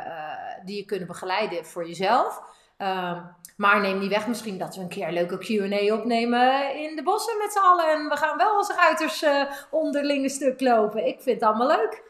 die 0.65 0.77
je 0.77 0.85
kunnen 0.85 1.07
begeleiden 1.07 1.65
voor 1.65 1.87
jezelf. 1.87 2.43
Ehm, 2.77 3.23
maar 3.57 3.81
neem 3.81 3.99
niet 3.99 4.11
weg 4.11 4.27
misschien 4.27 4.59
dat 4.59 4.77
we 4.77 4.81
een 4.81 4.89
keer 4.89 5.07
een 5.07 5.13
leuke 5.13 5.39
Q&A 5.39 5.95
opnemen 5.95 6.75
in 6.75 6.97
de 6.97 7.03
bossen 7.03 7.39
met 7.39 7.53
z'n 7.53 7.59
allen. 7.59 7.91
En 7.91 8.09
we 8.09 8.17
gaan 8.17 8.37
wel 8.37 8.57
als 8.57 8.71
ruiters 8.71 9.23
uh, 9.23 9.51
onderling 9.71 10.23
een 10.23 10.31
stuk 10.31 10.61
lopen. 10.61 11.07
Ik 11.07 11.21
vind 11.21 11.41
het 11.41 11.49
allemaal 11.49 11.67
leuk. 11.67 12.03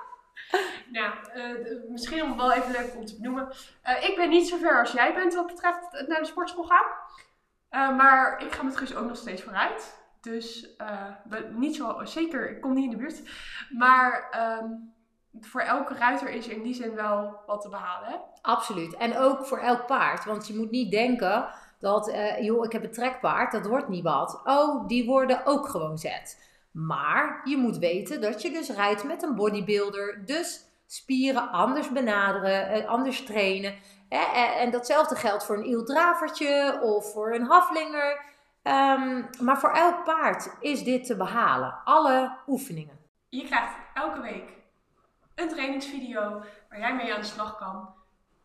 nou, 0.96 1.14
misschien 1.88 2.22
om 2.22 2.36
wel 2.36 2.52
even 2.52 2.72
leuk 2.72 2.94
om 2.96 3.04
te 3.04 3.16
benoemen. 3.16 3.48
Uh, 3.88 4.08
ik 4.08 4.16
ben 4.16 4.28
niet 4.28 4.48
zo 4.48 4.56
ver 4.56 4.80
als 4.80 4.92
jij 4.92 5.14
bent 5.14 5.34
wat 5.34 5.46
betreft 5.46 6.04
naar 6.06 6.20
de 6.20 6.26
sportschool 6.26 6.64
gaan. 6.64 7.96
maar 7.96 8.42
ik 8.42 8.52
ga 8.52 8.62
met 8.62 8.76
Guus 8.76 8.96
ook 8.96 9.06
nog 9.06 9.16
steeds 9.16 9.42
vooruit. 9.42 9.96
Dus 10.20 10.76
niet 11.50 11.76
zo, 11.76 12.00
zeker, 12.04 12.50
ik 12.50 12.60
kom 12.60 12.74
niet 12.74 12.84
in 12.84 12.90
de 12.90 12.96
buurt. 12.96 13.22
Maar... 13.70 14.34
Um, 14.62 14.96
voor 15.40 15.60
elke 15.60 15.94
ruiter 15.94 16.30
is 16.30 16.46
er 16.46 16.52
in 16.52 16.62
die 16.62 16.74
zin 16.74 16.94
wel 16.94 17.40
wat 17.46 17.60
te 17.60 17.68
behalen. 17.68 18.20
Absoluut. 18.42 18.96
En 18.96 19.18
ook 19.18 19.46
voor 19.46 19.58
elk 19.58 19.86
paard. 19.86 20.24
Want 20.24 20.46
je 20.46 20.54
moet 20.54 20.70
niet 20.70 20.90
denken 20.90 21.48
dat, 21.78 22.08
uh, 22.08 22.40
joh, 22.40 22.64
ik 22.64 22.72
heb 22.72 22.84
een 22.84 22.92
trekpaard, 22.92 23.52
dat 23.52 23.66
wordt 23.66 23.88
niet 23.88 24.02
wat. 24.02 24.40
Oh, 24.44 24.88
die 24.88 25.06
worden 25.06 25.46
ook 25.46 25.68
gewoon 25.68 25.98
zet. 25.98 26.46
Maar 26.70 27.40
je 27.44 27.56
moet 27.56 27.78
weten 27.78 28.20
dat 28.20 28.42
je 28.42 28.50
dus 28.50 28.70
rijdt 28.70 29.04
met 29.04 29.22
een 29.22 29.34
bodybuilder. 29.34 30.22
Dus 30.24 30.60
spieren 30.86 31.50
anders 31.50 31.92
benaderen, 31.92 32.68
eh, 32.68 32.88
anders 32.88 33.24
trainen. 33.24 33.74
En 34.58 34.70
datzelfde 34.70 35.14
geldt 35.14 35.44
voor 35.44 35.56
een 35.56 35.66
ieldravertje 35.66 36.80
of 36.82 37.12
voor 37.12 37.34
een 37.34 37.46
haflinger. 37.46 38.24
Um, 38.62 39.28
maar 39.40 39.58
voor 39.58 39.72
elk 39.72 40.04
paard 40.04 40.56
is 40.60 40.84
dit 40.84 41.06
te 41.06 41.16
behalen. 41.16 41.74
Alle 41.84 42.36
oefeningen. 42.46 42.98
Je 43.28 43.44
krijgt 43.44 43.74
elke 43.94 44.20
week 44.20 44.57
een 45.40 45.48
trainingsvideo 45.48 46.42
waar 46.68 46.78
jij 46.78 46.94
mee 46.94 47.14
aan 47.14 47.20
de 47.20 47.26
slag 47.26 47.56
kan. 47.58 47.94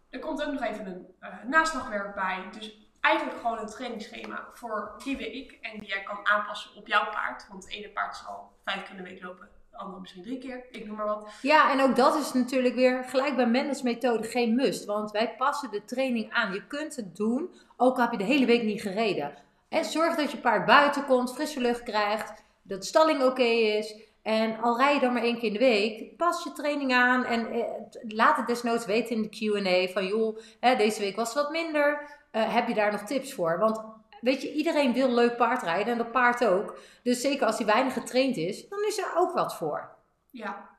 Er 0.09 0.19
komt 0.19 0.45
ook 0.45 0.53
nog 0.53 0.63
even 0.63 0.85
een 0.85 1.07
uh, 1.21 1.29
naslagwerk 1.47 2.15
bij. 2.15 2.43
Dus 2.51 2.77
eigenlijk 3.01 3.39
gewoon 3.41 3.59
een 3.59 3.67
trainingsschema 3.67 4.47
voor 4.53 4.93
die 5.03 5.17
week. 5.17 5.57
En 5.61 5.79
die 5.79 5.89
jij 5.89 6.03
kan 6.03 6.19
aanpassen 6.23 6.75
op 6.75 6.87
jouw 6.87 7.09
paard. 7.09 7.47
Want 7.49 7.63
het 7.63 7.73
ene 7.73 7.89
paard 7.89 8.15
zal 8.15 8.51
vijf 8.63 8.83
keer 8.83 8.97
de 8.97 9.03
week 9.03 9.23
lopen. 9.23 9.49
De 9.71 9.77
andere 9.77 9.99
misschien 9.99 10.23
drie 10.23 10.37
keer. 10.37 10.65
Ik 10.71 10.85
noem 10.85 10.95
maar 10.95 11.05
wat. 11.05 11.29
Ja, 11.41 11.71
en 11.71 11.81
ook 11.81 11.95
dat 11.95 12.15
is 12.15 12.33
natuurlijk 12.33 12.75
weer 12.75 13.03
gelijk 13.03 13.35
bij 13.35 13.47
Mendels 13.47 13.81
methode 13.81 14.27
geen 14.27 14.55
must. 14.55 14.85
Want 14.85 15.11
wij 15.11 15.35
passen 15.35 15.71
de 15.71 15.85
training 15.85 16.33
aan. 16.33 16.53
Je 16.53 16.67
kunt 16.67 16.95
het 16.95 17.15
doen, 17.15 17.53
ook 17.77 17.95
al 17.95 18.01
heb 18.01 18.11
je 18.11 18.17
de 18.17 18.23
hele 18.23 18.45
week 18.45 18.63
niet 18.63 18.81
gereden. 18.81 19.33
En 19.69 19.85
zorg 19.85 20.15
dat 20.15 20.31
je 20.31 20.37
paard 20.37 20.65
buiten 20.65 21.05
komt, 21.05 21.33
frisse 21.33 21.59
lucht 21.59 21.83
krijgt. 21.83 22.43
Dat 22.61 22.85
stalling 22.85 23.23
oké 23.23 23.43
is. 23.43 23.95
En 24.23 24.61
al 24.61 24.77
rij 24.77 24.93
je 24.93 24.99
dan 24.99 25.13
maar 25.13 25.21
één 25.21 25.35
keer 25.35 25.47
in 25.47 25.53
de 25.53 25.59
week, 25.59 26.17
pas 26.17 26.43
je 26.43 26.51
training 26.51 26.93
aan 26.93 27.25
en 27.25 27.51
eh, 27.51 27.63
laat 28.01 28.37
het 28.37 28.47
desnoods 28.47 28.85
weten 28.85 29.15
in 29.15 29.21
de 29.21 29.29
QA. 29.29 29.93
Van 29.93 30.05
joh, 30.05 30.37
hè, 30.59 30.75
deze 30.75 30.99
week 30.99 31.15
was 31.15 31.33
het 31.33 31.43
wat 31.43 31.51
minder. 31.51 32.17
Uh, 32.31 32.53
heb 32.53 32.67
je 32.67 32.73
daar 32.73 32.91
nog 32.91 33.01
tips 33.01 33.33
voor? 33.33 33.59
Want 33.59 33.81
weet 34.21 34.41
je, 34.41 34.53
iedereen 34.53 34.93
wil 34.93 35.09
leuk 35.09 35.37
paardrijden 35.37 35.91
en 35.91 35.97
dat 35.97 36.11
paard 36.11 36.45
ook. 36.45 36.77
Dus 37.03 37.21
zeker 37.21 37.45
als 37.45 37.57
hij 37.57 37.65
weinig 37.65 37.93
getraind 37.93 38.37
is, 38.37 38.69
dan 38.69 38.83
is 38.83 38.97
er 38.97 39.13
ook 39.15 39.33
wat 39.33 39.55
voor. 39.55 39.95
Ja, 40.29 40.69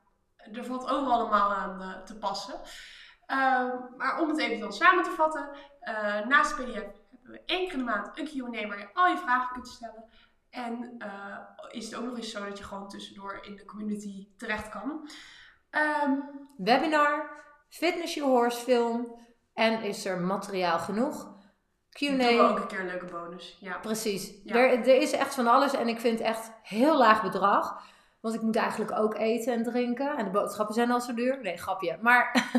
er 0.53 0.65
valt 0.65 0.89
overal 0.89 1.19
allemaal 1.19 1.53
aan 1.53 1.81
uh, 1.81 2.03
te 2.03 2.17
passen. 2.17 2.55
Uh, 3.27 3.73
maar 3.97 4.19
om 4.21 4.29
het 4.29 4.39
even 4.39 4.59
dan 4.59 4.73
samen 4.73 5.03
te 5.03 5.09
vatten, 5.09 5.49
naast 6.27 6.55
PDF 6.55 7.03
hebben 7.25 7.31
we 7.31 7.41
één 7.45 7.67
keer 7.67 7.71
in 7.71 7.77
de 7.77 7.83
maand 7.83 8.19
een 8.19 8.25
Q&A 8.25 8.67
waar 8.67 8.79
je 8.79 8.89
al 8.93 9.07
je 9.07 9.17
vragen 9.17 9.53
kunt 9.53 9.67
stellen. 9.67 10.03
En 10.55 10.95
uh, 10.97 11.37
is 11.71 11.85
het 11.85 11.95
ook 11.95 12.05
nog 12.05 12.17
eens 12.17 12.31
zo 12.31 12.45
dat 12.45 12.57
je 12.57 12.63
gewoon 12.63 12.89
tussendoor 12.89 13.39
in 13.41 13.55
de 13.55 13.65
community 13.65 14.27
terecht 14.37 14.69
kan. 14.69 15.09
Um, 15.71 16.23
Webinar, 16.57 17.29
Fitness 17.69 18.13
Your 18.13 18.31
Horse 18.31 18.59
film 18.59 19.19
en 19.53 19.81
is 19.81 20.05
er 20.05 20.19
materiaal 20.19 20.79
genoeg. 20.79 21.33
Q&A. 21.89 22.07
Doen 22.07 22.17
we 22.17 22.41
ook 22.41 22.57
een 22.57 22.67
keer 22.67 22.79
een 22.79 22.85
leuke 22.85 23.05
bonus. 23.05 23.57
Ja. 23.59 23.77
Precies. 23.77 24.33
Ja. 24.43 24.55
Er, 24.55 24.79
er 24.79 25.01
is 25.01 25.11
echt 25.11 25.35
van 25.35 25.47
alles 25.47 25.73
en 25.73 25.87
ik 25.87 25.99
vind 25.99 26.19
het 26.19 26.27
echt 26.27 26.51
heel 26.63 26.97
laag 26.97 27.21
bedrag. 27.21 27.83
Want 28.19 28.35
ik 28.35 28.41
moet 28.41 28.55
eigenlijk 28.55 28.91
ook 28.91 29.15
eten 29.15 29.53
en 29.53 29.63
drinken. 29.63 30.17
En 30.17 30.25
de 30.25 30.31
boodschappen 30.31 30.75
zijn 30.75 30.91
al 30.91 31.01
zo 31.01 31.13
duur. 31.13 31.41
Nee, 31.41 31.57
grapje. 31.57 31.97
Maar 32.01 32.51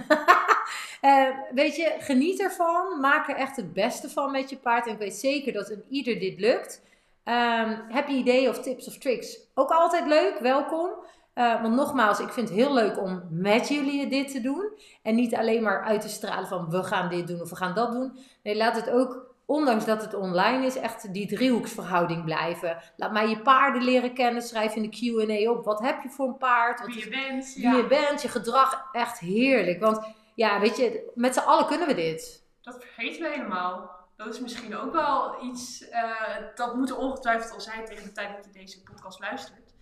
uh, 1.02 1.28
weet 1.62 1.76
je, 1.76 1.96
geniet 1.98 2.40
ervan. 2.40 3.00
Maak 3.00 3.28
er 3.28 3.36
echt 3.36 3.56
het 3.56 3.72
beste 3.72 4.10
van 4.10 4.30
met 4.30 4.50
je 4.50 4.56
paard. 4.56 4.86
En 4.86 4.92
ik 4.92 4.98
weet 4.98 5.16
zeker 5.16 5.52
dat 5.52 5.70
een 5.70 5.84
ieder 5.88 6.18
dit 6.18 6.40
lukt. 6.40 6.82
Um, 7.28 7.84
heb 7.88 8.08
je 8.08 8.14
ideeën 8.14 8.48
of 8.48 8.58
tips 8.58 8.88
of 8.88 8.98
tricks? 8.98 9.38
Ook 9.54 9.70
altijd 9.70 10.06
leuk, 10.06 10.38
welkom. 10.38 10.90
Uh, 11.34 11.62
want 11.62 11.74
nogmaals, 11.74 12.20
ik 12.20 12.32
vind 12.32 12.48
het 12.48 12.58
heel 12.58 12.74
leuk 12.74 13.00
om 13.00 13.22
met 13.30 13.68
jullie 13.68 14.08
dit 14.08 14.30
te 14.32 14.40
doen. 14.40 14.78
En 15.02 15.14
niet 15.14 15.34
alleen 15.34 15.62
maar 15.62 15.84
uit 15.84 16.00
te 16.00 16.08
stralen 16.08 16.48
van 16.48 16.70
we 16.70 16.82
gaan 16.82 17.08
dit 17.08 17.26
doen 17.26 17.40
of 17.40 17.50
we 17.50 17.56
gaan 17.56 17.74
dat 17.74 17.92
doen. 17.92 18.18
Nee, 18.42 18.56
laat 18.56 18.76
het 18.76 18.90
ook, 18.90 19.34
ondanks 19.46 19.84
dat 19.84 20.02
het 20.02 20.14
online 20.14 20.66
is, 20.66 20.76
echt 20.76 21.12
die 21.12 21.26
driehoeksverhouding 21.26 22.24
blijven. 22.24 22.78
Laat 22.96 23.12
mij 23.12 23.28
je 23.28 23.40
paarden 23.40 23.84
leren 23.84 24.14
kennen. 24.14 24.42
Schrijf 24.42 24.74
in 24.74 24.82
de 24.82 24.88
Q&A 24.88 25.50
op. 25.50 25.64
Wat 25.64 25.80
heb 25.80 26.02
je 26.02 26.08
voor 26.08 26.28
een 26.28 26.36
paard? 26.36 26.80
Wat 26.80 26.88
wie 26.88 26.98
je 26.98 27.08
bent. 27.08 27.54
Wie 27.54 27.64
ja. 27.64 27.76
je 27.76 27.86
bent, 27.86 28.22
je 28.22 28.28
gedrag. 28.28 28.88
Echt 28.92 29.18
heerlijk. 29.18 29.80
Want 29.80 30.00
ja, 30.34 30.60
weet 30.60 30.76
je, 30.76 31.10
met 31.14 31.34
z'n 31.34 31.40
allen 31.40 31.66
kunnen 31.66 31.86
we 31.86 31.94
dit. 31.94 32.44
Dat 32.62 32.76
vergeten 32.80 33.22
we 33.22 33.28
helemaal 33.28 33.96
dat 34.16 34.26
is 34.26 34.40
misschien 34.40 34.76
ook 34.76 34.92
wel 34.92 35.44
iets, 35.44 35.82
uh, 35.82 36.36
dat 36.54 36.74
moet 36.74 36.90
er 36.90 36.96
ongetwijfeld 36.96 37.52
al 37.52 37.60
zijn 37.60 37.84
tegen 37.84 38.04
de 38.04 38.12
tijd 38.12 38.36
dat 38.36 38.44
je 38.44 38.50
deze 38.60 38.82
podcast 38.82 39.20
luistert. 39.20 39.74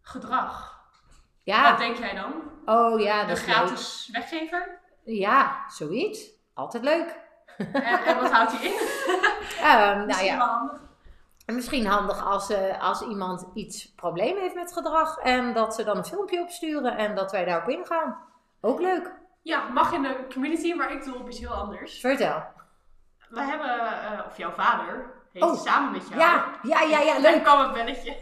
Gedrag. 0.00 0.82
Ja. 1.42 1.70
Wat 1.70 1.78
denk 1.78 1.96
jij 1.96 2.14
dan? 2.14 2.32
Oh 2.64 3.00
ja, 3.00 3.24
dat 3.24 3.36
is 3.36 3.42
gratis 3.42 4.08
leuk. 4.12 4.22
weggever? 4.22 4.80
Ja, 5.04 5.64
zoiets. 5.68 6.30
Altijd 6.54 6.84
leuk. 6.84 7.22
En, 7.56 8.04
en 8.04 8.20
wat 8.20 8.30
houdt 8.30 8.52
hij 8.52 8.66
in? 8.66 8.72
um, 10.00 10.06
nou 10.10 10.24
ja. 10.24 10.36
wel 10.36 10.46
handig. 10.46 10.80
Misschien 11.46 11.86
handig 11.86 12.24
als, 12.24 12.50
uh, 12.50 12.82
als 12.82 13.02
iemand 13.02 13.50
iets 13.54 13.94
probleem 13.94 14.36
heeft 14.36 14.54
met 14.54 14.72
gedrag 14.72 15.18
en 15.18 15.52
dat 15.52 15.74
ze 15.74 15.84
dan 15.84 15.96
een 15.96 16.04
filmpje 16.04 16.40
opsturen 16.40 16.96
en 16.96 17.14
dat 17.14 17.32
wij 17.32 17.44
daarop 17.44 17.68
ingaan. 17.68 18.18
Ook 18.60 18.80
leuk. 18.80 19.12
Ja, 19.42 19.68
mag 19.68 19.92
in 19.92 20.02
de 20.02 20.26
community, 20.32 20.74
maar 20.74 20.92
ik 20.92 21.04
doe 21.04 21.18
op 21.18 21.28
iets 21.28 21.38
heel 21.38 21.54
anders. 21.54 22.00
Vertel 22.00 22.53
we 23.28 23.40
hebben, 23.40 23.76
uh, 23.76 24.26
of 24.26 24.36
jouw 24.36 24.50
vader, 24.50 25.10
heeft 25.32 25.44
oh. 25.44 25.60
samen 25.60 25.92
met 25.92 26.08
jou. 26.08 26.20
Ja, 26.20 26.58
ja, 26.62 26.80
ja, 26.80 27.00
ja 27.00 27.18
leuk. 27.18 27.32
Dan 27.32 27.42
kwam 27.42 27.60
het 27.60 27.72
belletje. 27.72 28.16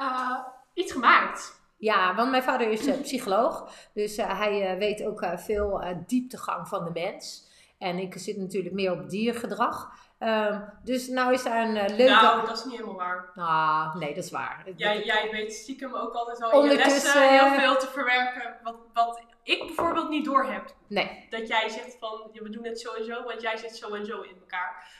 uh, 0.00 0.38
iets 0.74 0.92
gemaakt. 0.92 1.62
Ja, 1.76 2.14
want 2.14 2.30
mijn 2.30 2.42
vader 2.42 2.70
is 2.70 2.86
uh, 2.86 3.00
psycholoog. 3.00 3.70
Dus 3.94 4.16
hij 4.16 4.76
weet 4.78 5.04
ook 5.04 5.26
veel 5.36 5.84
dieptegang 6.06 6.68
van 6.68 6.84
de 6.84 6.90
mens. 6.90 7.52
En 7.78 7.98
ik 7.98 8.14
zit 8.16 8.36
natuurlijk 8.36 8.74
meer 8.74 8.92
op 8.92 9.10
diergedrag. 9.10 9.92
Um, 10.18 10.64
dus 10.82 11.08
nou 11.08 11.32
is 11.32 11.42
daar 11.42 11.62
een 11.62 11.72
leuke... 11.72 12.04
Nou, 12.04 12.46
dat 12.46 12.56
is 12.56 12.64
niet 12.64 12.74
helemaal 12.74 12.96
waar. 12.96 13.30
Ah, 13.36 13.94
nee, 13.94 14.14
dat 14.14 14.24
is 14.24 14.30
waar. 14.30 14.64
Jij, 14.76 15.04
jij 15.04 15.28
weet 15.30 15.54
stiekem 15.54 15.94
ook 15.94 16.14
altijd 16.14 16.38
wel 16.38 16.62
in 16.62 16.70
je 16.70 16.76
lessen 16.76 17.28
heel 17.28 17.60
veel 17.60 17.76
te 17.76 17.86
verwerken. 17.86 18.56
Wat, 18.62 18.76
wat 18.92 19.22
ik 19.44 19.66
bijvoorbeeld 19.66 20.08
niet 20.08 20.24
door 20.24 20.44
heb. 20.44 20.74
Nee. 20.86 21.26
Dat 21.30 21.48
jij 21.48 21.68
zegt 21.68 21.96
van, 22.00 22.28
ja, 22.32 22.42
we 22.42 22.50
doen 22.50 22.64
het 22.64 22.80
zo 22.80 22.92
en 22.92 23.04
zo, 23.04 23.22
want 23.22 23.42
jij 23.42 23.56
zit 23.56 23.76
zo 23.76 23.94
en 23.94 24.06
zo 24.06 24.20
in 24.20 24.36
elkaar. 24.40 24.92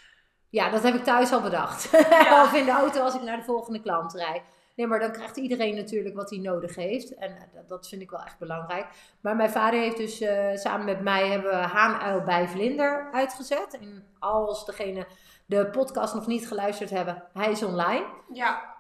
Ja, 0.49 0.71
dat 0.71 0.83
heb 0.83 0.95
ik 0.95 1.05
thuis 1.05 1.33
al 1.33 1.41
bedacht. 1.41 1.91
Ja. 1.91 2.43
of 2.45 2.55
in 2.55 2.65
de 2.65 2.71
auto 2.71 3.01
als 3.01 3.15
ik 3.15 3.23
naar 3.23 3.37
de 3.37 3.43
volgende 3.43 3.81
klant 3.81 4.15
rijd. 4.15 4.43
Nee, 4.77 4.87
maar 4.87 5.01
dan 5.01 5.13
krijgt 5.13 5.37
iedereen 5.37 5.75
natuurlijk 5.75 6.15
wat 6.15 6.31
hij 6.31 6.39
nodig 6.39 6.75
heeft. 6.75 7.15
En 7.15 7.31
eh, 7.31 7.61
dat 7.69 7.89
vind 7.89 8.03
ik 8.03 8.11
wel 8.11 8.23
echt 8.23 8.39
belangrijk. 8.39 8.87
Maar 9.21 9.37
mijn 9.37 9.51
vader 9.51 9.81
heeft 9.81 9.97
dus 9.97 10.21
uh, 10.21 10.55
samen 10.55 10.85
met 10.85 11.01
mij 11.01 11.29
hebben 11.29 11.51
we 11.51 11.57
Haanuil 11.57 12.23
bij 12.23 12.49
Vlinder 12.49 13.09
uitgezet. 13.13 13.79
En 13.81 14.07
als 14.19 14.67
degene 14.67 15.07
de 15.47 15.67
podcast 15.67 16.15
nog 16.15 16.27
niet 16.27 16.49
geluisterd 16.49 16.91
hebben, 16.91 17.23
hij 17.33 17.51
is 17.51 17.63
online. 17.63 18.07
Ja. 18.33 18.75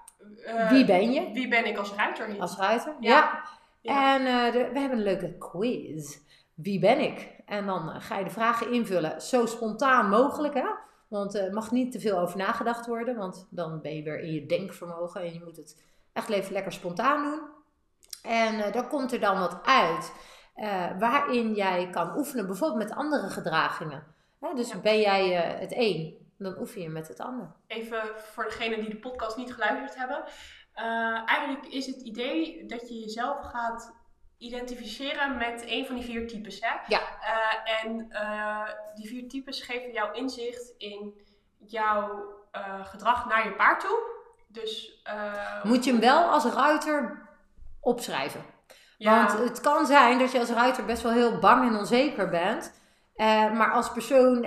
Uh, 0.47 0.71
wie 0.71 0.85
ben 0.85 1.13
je? 1.13 1.31
Wie 1.33 1.49
ben 1.49 1.67
ik 1.67 1.79
als 1.79 1.93
ruiter? 1.93 2.27
Hier? 2.27 2.41
Als 2.41 2.57
ruiter, 2.57 2.95
ja. 3.01 3.11
ja. 3.11 3.45
En 3.85 4.23
uh, 4.23 4.53
de, 4.53 4.71
we 4.73 4.79
hebben 4.79 4.99
een 4.99 5.05
leuke 5.05 5.39
quiz. 5.39 6.19
Wie 6.55 6.79
ben 6.79 7.01
ik? 7.01 7.33
En 7.47 7.67
dan 7.67 7.89
uh, 7.89 7.97
ga 7.99 8.19
je 8.19 8.25
de 8.25 8.31
vragen 8.31 8.73
invullen 8.73 9.23
zo 9.23 9.47
spontaan 9.47 10.09
mogelijk. 10.09 10.55
Hè? 10.55 10.69
Want 11.09 11.35
er 11.35 11.47
uh, 11.49 11.53
mag 11.55 11.71
niet 11.71 11.93
te 11.93 12.01
veel 12.01 12.19
over 12.19 12.37
nagedacht 12.37 12.87
worden. 12.87 13.17
Want 13.17 13.47
dan 13.51 13.81
ben 13.81 13.97
je 13.97 14.03
weer 14.03 14.21
in 14.21 14.33
je 14.33 14.47
denkvermogen. 14.47 15.21
En 15.21 15.33
je 15.33 15.41
moet 15.45 15.57
het 15.57 15.83
echt 16.13 16.29
even 16.29 16.53
lekker 16.53 16.73
spontaan 16.73 17.23
doen. 17.23 17.41
En 18.23 18.73
dan 18.73 18.89
komt 18.89 19.13
er 19.13 19.21
dan 19.21 19.39
wat 19.39 19.59
uit. 19.63 20.13
waarin 20.99 21.55
jij 21.55 21.89
kan 21.91 22.17
oefenen. 22.17 22.47
Bijvoorbeeld 22.47 22.89
met 22.89 22.97
andere 22.97 23.29
gedragingen. 23.29 24.15
Hè, 24.45 24.55
dus 24.55 24.71
Ja. 24.71 24.79
ben 24.79 25.01
jij 25.01 25.37
eh, 25.37 25.61
het 25.61 25.73
een, 25.77 26.29
dan 26.39 26.59
oefen 26.59 26.81
je 26.81 26.89
met 26.89 27.09
het 27.09 27.21
ander. 27.21 27.53
Even 27.67 28.03
voor 28.17 28.45
degenen 28.45 28.81
die 28.81 28.89
de 28.91 28.97
podcast 28.97 29.37
niet 29.37 29.55
geluisterd 29.55 29.95
hebben. 29.95 30.25
Eh, 30.75 31.29
eigenlijk 31.29 31.67
is 31.67 31.87
het 31.87 32.01
idee 32.01 32.67
dat 32.67 32.89
je 32.89 32.99
jezelf 32.99 33.41
gaat 33.41 33.93
identificeren 34.39 35.37
met 35.37 35.65
een 35.67 35.87
van 35.87 35.95
die 35.95 36.05
vier 36.05 36.29
types. 36.29 36.61
Hè? 36.61 36.75
Ja. 36.87 37.01
Eh, 37.21 37.85
en 37.85 38.11
eh, 38.11 38.69
die 38.95 39.09
vier 39.09 39.29
types 39.29 39.61
geven 39.63 39.93
jou 39.93 40.15
inzicht 40.15 40.73
in 40.79 41.15
jouw 41.67 42.33
gedrag 42.83 43.29
naar 43.29 43.45
je 43.45 43.53
paard 43.53 43.81
toe. 43.81 43.99
Dus, 44.49 45.03
Moet 45.63 45.85
je 45.85 45.91
hem 45.91 46.01
wel 46.01 46.23
als 46.23 46.45
ruiter 46.45 47.29
opschrijven. 47.81 48.45
ja, 48.99 49.27
Want 49.27 49.49
het 49.49 49.61
kan 49.61 49.87
zijn 49.87 50.19
dat 50.19 50.33
je 50.33 50.39
als 50.39 50.51
ruiter 50.51 50.85
best 50.85 51.03
wel 51.03 51.13
heel 51.13 51.39
bang 51.39 51.69
en 51.69 51.79
onzeker 51.79 52.29
bent. 52.29 52.73
maar 53.57 53.73
als 53.73 53.93
persoon 53.93 54.41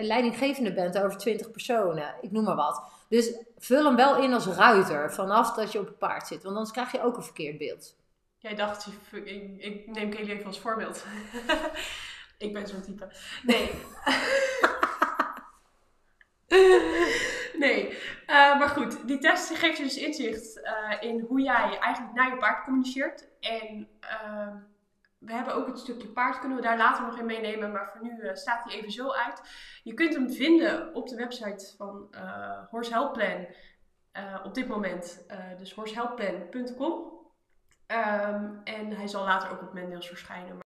leidinggevende 0.00 0.72
bent 0.72 0.98
over 0.98 1.18
20 1.18 1.50
personen, 1.50 2.14
ik 2.20 2.30
noem 2.30 2.44
maar 2.44 2.56
wat. 2.56 2.82
Dus 3.08 3.34
vul 3.58 3.84
hem 3.84 3.96
wel 3.96 4.22
in 4.22 4.32
als 4.32 4.46
ruiter 4.46 5.12
vanaf 5.12 5.54
dat 5.54 5.72
je 5.72 5.78
op 5.78 5.86
het 5.86 5.98
paard 5.98 6.26
zit. 6.26 6.42
Want 6.42 6.54
anders 6.56 6.72
krijg 6.72 6.92
je 6.92 7.02
ook 7.02 7.16
een 7.16 7.22
verkeerd 7.22 7.58
beeld. 7.58 7.96
Jij 8.38 8.54
dacht, 8.54 8.88
ik, 9.10 9.56
ik 9.58 9.86
neem 9.86 10.10
Kelly 10.10 10.30
even 10.30 10.46
als 10.46 10.60
voorbeeld. 10.60 11.04
ik 12.38 12.52
ben 12.52 12.66
zo'n 12.66 12.82
type. 12.82 13.08
Nee. 13.42 13.70
nee. 17.64 17.98
Eh, 18.26 18.58
maar 18.58 18.68
goed, 18.68 19.06
die 19.06 19.18
test 19.18 19.56
geeft 19.56 19.76
je 19.76 19.82
dus 19.82 19.96
inzicht 19.96 20.62
eh, 20.62 20.96
in 21.00 21.20
hoe 21.20 21.40
jij 21.40 21.78
eigenlijk 21.78 22.14
naar 22.14 22.30
je 22.30 22.36
paard 22.36 22.64
communiceert. 22.64 23.28
En 23.40 23.88
ehm, 24.00 24.56
we 25.26 25.32
hebben 25.32 25.54
ook 25.54 25.66
het 25.66 25.78
stukje 25.78 26.08
paard, 26.08 26.38
kunnen 26.38 26.56
we 26.56 26.62
daar 26.62 26.76
later 26.76 27.04
nog 27.04 27.18
in 27.18 27.26
meenemen. 27.26 27.72
Maar 27.72 27.90
voor 27.90 28.02
nu 28.02 28.20
eh, 28.20 28.34
staat 28.34 28.64
hij 28.64 28.72
even 28.72 28.90
zo 28.90 29.10
uit. 29.12 29.40
Je 29.82 29.94
kunt 29.94 30.14
hem 30.14 30.30
vinden 30.30 30.94
op 30.94 31.08
de 31.08 31.16
website 31.16 31.74
van 31.76 32.08
eh 32.10 32.58
Horse 32.70 32.92
Help 32.92 33.18
eh, 33.18 33.42
op 34.44 34.54
dit 34.54 34.68
moment, 34.68 35.26
dus 35.58 35.74
horsehelpplan.com. 35.74 37.14
Ehm, 37.86 38.50
en 38.64 38.90
hij 38.92 39.08
zal 39.08 39.24
later 39.24 39.50
ook 39.50 39.62
op 39.62 39.72
Mendeels 39.72 40.08
verschijnen. 40.08 40.58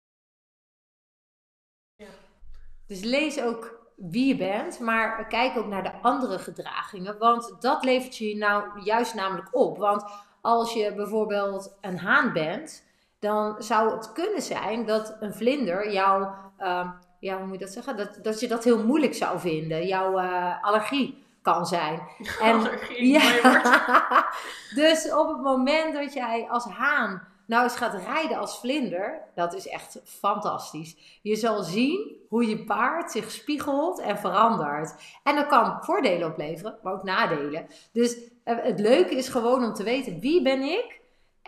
Dus 2.86 3.02
lees 3.02 3.42
ook 3.42 3.92
wie 3.96 4.26
je 4.26 4.36
bent, 4.36 4.80
maar 4.80 5.26
kijk 5.26 5.56
ook 5.56 5.66
naar 5.66 5.82
de 5.82 5.92
andere 5.92 6.38
gedragingen. 6.38 7.18
Want 7.18 7.56
dat 7.60 7.84
levert 7.84 8.16
je 8.16 8.36
nou 8.36 8.80
juist 8.82 9.14
namelijk 9.14 9.54
op. 9.54 9.78
Want 9.78 10.04
als 10.40 10.72
je 10.72 10.94
bijvoorbeeld 10.94 11.78
een 11.80 11.98
haan 11.98 12.32
bent, 12.32 12.89
dan 13.20 13.62
zou 13.62 13.92
het 13.92 14.12
kunnen 14.12 14.42
zijn 14.42 14.86
dat 14.86 15.16
een 15.20 15.34
vlinder 15.34 15.92
jou, 15.92 16.26
ehm, 16.58 16.88
ja, 17.18 17.36
hoe 17.36 17.46
moet 17.46 17.58
je 17.58 17.64
dat 17.64 17.72
zeggen? 17.72 17.96
Dat, 17.96 18.18
dat 18.22 18.40
je 18.40 18.48
dat 18.48 18.64
heel 18.64 18.84
moeilijk 18.84 19.14
zou 19.14 19.38
vinden. 19.38 19.86
Jouw 19.86 20.18
eh, 20.18 20.64
allergie 20.64 21.24
kan 21.42 21.66
zijn. 21.66 22.00
En- 22.40 22.54
Allergie, 22.54 23.20
woord. 23.42 23.80
dus 24.74 25.12
op 25.12 25.28
het 25.28 25.40
moment 25.40 25.94
dat 25.94 26.12
jij 26.12 26.46
als 26.50 26.64
haan 26.64 27.28
nou 27.46 27.62
eens 27.62 27.76
gaat 27.76 28.02
rijden 28.04 28.38
als 28.38 28.58
vlinder, 28.58 29.20
dat 29.34 29.54
is 29.54 29.68
echt 29.68 30.00
fantastisch. 30.04 31.18
Je 31.22 31.36
zal 31.36 31.62
zien 31.62 32.16
hoe 32.28 32.48
je 32.48 32.64
paard 32.64 33.10
zich 33.10 33.30
spiegelt 33.30 34.00
en 34.00 34.18
verandert. 34.18 34.94
En 35.22 35.34
dat 35.34 35.46
kan 35.46 35.78
voordelen 35.80 36.28
opleveren, 36.28 36.78
maar 36.82 36.92
ook 36.92 37.02
nadelen. 37.02 37.66
Dus 37.92 38.16
eh, 38.44 38.56
het 38.60 38.80
leuke 38.80 39.14
is 39.14 39.28
gewoon 39.28 39.64
om 39.64 39.74
te 39.74 39.82
weten 39.82 40.20
wie 40.20 40.42
ben 40.42 40.62
ik 40.62 40.99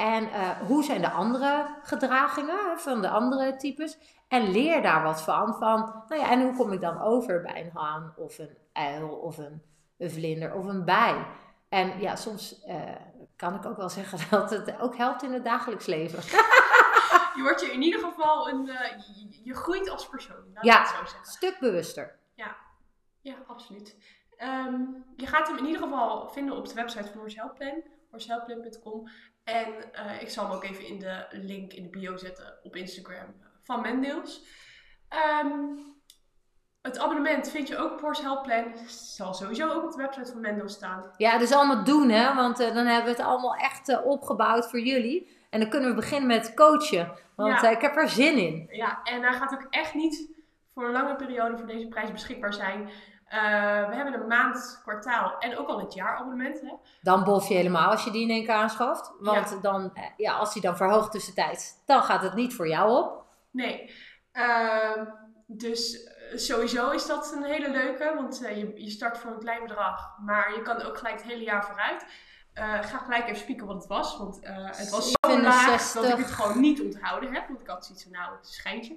en 0.03 0.31
eh, 0.33 0.49
hoe 0.67 0.85
zijn 0.85 1.01
de 1.01 1.11
andere 1.11 1.67
gedragingen 1.83 2.79
van 2.79 3.01
de 3.01 3.09
andere 3.09 3.57
types. 3.57 3.99
En 4.29 4.51
leer 4.51 4.83
daar 4.83 5.03
wat 5.03 5.23
van. 5.23 5.55
van 5.55 6.05
nou 6.09 6.21
ja, 6.21 6.31
en 6.31 6.43
hoe 6.43 6.57
kom 6.57 6.73
ik 6.73 6.81
dan 6.81 7.01
over 7.01 7.43
bij 7.43 7.61
een 7.65 7.71
haan 7.75 8.15
of 8.17 8.39
een 8.39 8.57
uil 8.73 9.09
of 9.09 9.39
een, 9.39 9.63
een 9.99 10.11
vlinder 10.11 10.55
of 10.55 10.67
een 10.67 10.85
bij. 10.85 11.27
En 11.69 12.01
ja, 12.01 12.17
soms 12.17 12.63
eh, 12.63 12.81
kan 13.37 13.55
ik 13.55 13.67
ook 13.67 13.77
wel 13.77 13.89
zeggen 13.89 14.19
dat 14.31 14.51
het 14.51 14.81
ook 14.81 14.97
helpt 14.97 15.23
in 15.23 15.33
het 15.33 15.45
dagelijks 15.45 15.87
leven. 15.87 16.19
Je 17.37 17.43
wordt 17.43 17.61
je 17.61 17.73
in 17.73 17.83
ieder 17.83 18.01
geval 18.01 18.49
een. 18.49 18.69
eh, 18.69 18.99
je, 18.99 19.41
je 19.45 19.55
groeit 19.55 19.91
als 19.91 20.09
persoon. 20.09 20.45
Laat 20.55 20.65
Ja. 20.65 20.85
zo 20.87 20.95
zeggen. 20.97 21.25
Stuk 21.27 21.57
bewuster. 21.61 22.19
Ja, 23.21 23.35
absoluut. 23.47 23.97
Ehm, 24.37 24.81
je 25.17 25.27
gaat 25.27 25.49
hem 25.49 25.57
in 25.59 25.65
ieder 25.67 25.83
geval 25.83 26.29
vinden 26.29 26.57
op 26.57 26.69
de 26.69 26.75
website 26.75 27.09
van 27.11 27.21
Horse 27.21 27.37
Help 27.39 27.55
Plan, 27.55 27.83
horsehelpplan.com. 28.11 29.09
En 29.45 29.93
eh, 29.93 30.23
ik 30.23 30.29
zal 30.29 30.45
hem 30.47 30.55
ook 30.55 30.65
even 30.65 30.87
in 30.87 30.99
de 30.99 31.27
link 31.31 31.73
in 31.73 31.83
de 31.83 31.89
bio 31.89 32.17
zetten 32.17 32.55
op 32.63 32.77
Instagram 32.77 33.35
van 33.63 33.81
Mendeels. 33.81 34.43
Ehm, 35.09 35.51
het 36.83 36.99
abonnement 36.99 37.51
vind 37.51 37.69
je 37.69 37.77
ook 37.77 37.93
op 37.93 38.01
Horse 38.01 38.23
Help 38.23 38.43
Plan. 38.43 38.65
Zal 38.89 39.35
sowieso 39.35 39.69
ook 39.71 39.85
op 39.85 39.91
de 39.91 39.97
website 40.03 40.33
van 40.33 40.41
Mendeels 40.41 40.73
staan. 40.73 41.05
Ja, 41.17 41.39
dus 41.39 41.53
allemaal 41.53 41.85
doen, 41.85 42.09
hè? 42.09 42.35
Want 42.35 42.61
eh, 42.61 42.75
dan 42.75 42.87
hebben 42.87 43.05
we 43.15 43.19
het 43.19 43.27
allemaal 43.29 43.55
echt 43.55 43.89
eh, 43.89 44.07
opgebouwd 44.07 44.71
voor 44.71 44.81
jullie. 44.81 45.41
En 45.51 45.61
dan 45.61 45.69
kunnen 45.69 45.89
we 45.89 45.95
beginnen 45.97 46.29
met 46.29 46.55
coachen. 46.55 47.13
Want 47.37 47.61
Ja. 47.61 47.63
eh, 47.63 47.71
ik 47.71 47.81
heb 47.81 47.97
er 47.97 48.09
zin 48.09 48.37
in. 48.37 48.69
Ja, 48.71 49.01
en 49.03 49.23
hij 49.23 49.33
gaat 49.33 49.53
ook 49.53 49.67
echt 49.71 49.95
niet 49.95 50.31
voor 50.75 50.85
een 50.85 50.93
lange 50.93 51.17
periode 51.17 51.57
voor 51.59 51.67
deze 51.67 51.89
prijs 51.89 52.13
beschikbaar 52.13 52.53
zijn. 52.55 52.91
Eh, 53.33 53.89
we 53.89 53.95
hebben 53.95 54.15
een 54.15 54.27
maand, 54.27 54.81
kwartaal 54.83 55.39
en 55.39 55.59
ook 55.59 55.69
al 55.69 55.81
het 55.81 55.95
jaarabonnement. 55.95 56.61
Hè? 56.61 56.73
Dan 57.01 57.25
bof 57.25 57.49
je 57.49 57.55
helemaal 57.55 57.91
als 57.91 58.05
je 58.05 58.11
die 58.11 58.23
in 58.23 58.31
één 58.31 58.45
keer 58.45 58.55
aanschaft. 58.55 59.13
Want 59.21 59.63
dan, 59.63 59.95
eh, 59.95 60.05
ja, 60.17 60.33
als 60.33 60.53
die 60.53 60.63
dan 60.63 60.77
verhoogt 60.77 61.13
tussentijds, 61.13 61.75
dan 61.87 62.03
gaat 62.03 62.23
het 62.23 62.35
niet 62.35 62.55
voor 62.55 62.69
jou 62.69 62.91
op. 62.91 63.25
Nee. 63.51 63.95
Ehm, 64.33 65.05
dus 65.47 66.05
eh, 66.05 66.37
sowieso 66.37 66.91
is 66.91 67.07
dat 67.07 67.33
een 67.37 67.45
hele 67.45 67.71
leuke, 67.71 68.13
want 68.15 68.39
je, 68.39 68.83
je 68.83 68.91
start 68.91 69.19
voor 69.19 69.31
een 69.31 69.39
klein 69.39 69.63
bedrag, 69.63 70.19
maar 70.19 70.55
je 70.55 70.63
kan 70.63 70.83
ook 70.83 70.99
gelijk 70.99 71.17
het 71.17 71.31
hele 71.31 71.45
jaar 71.45 71.65
vooruit. 71.65 72.07
Ga 72.55 72.99
gelijk 72.99 73.25
even 73.25 73.37
spieken 73.37 73.67
wat 73.67 73.77
het 73.77 73.87
was, 73.87 74.19
want 74.19 74.39
het 74.43 74.91
was 74.91 75.11
zo 75.11 75.41
laag 75.41 75.67
dat 75.67 75.81
67. 75.81 76.11
ik 76.11 76.25
het 76.25 76.35
gewoon 76.35 76.61
niet 76.61 76.81
onthouden 76.81 77.33
heb, 77.33 77.49
want 77.49 77.61
ik 77.61 77.67
had 77.67 77.87
zoiets 77.87 78.03
van, 78.05 78.13
nou, 78.13 78.37
het 78.37 78.49
schijntje. 78.49 78.97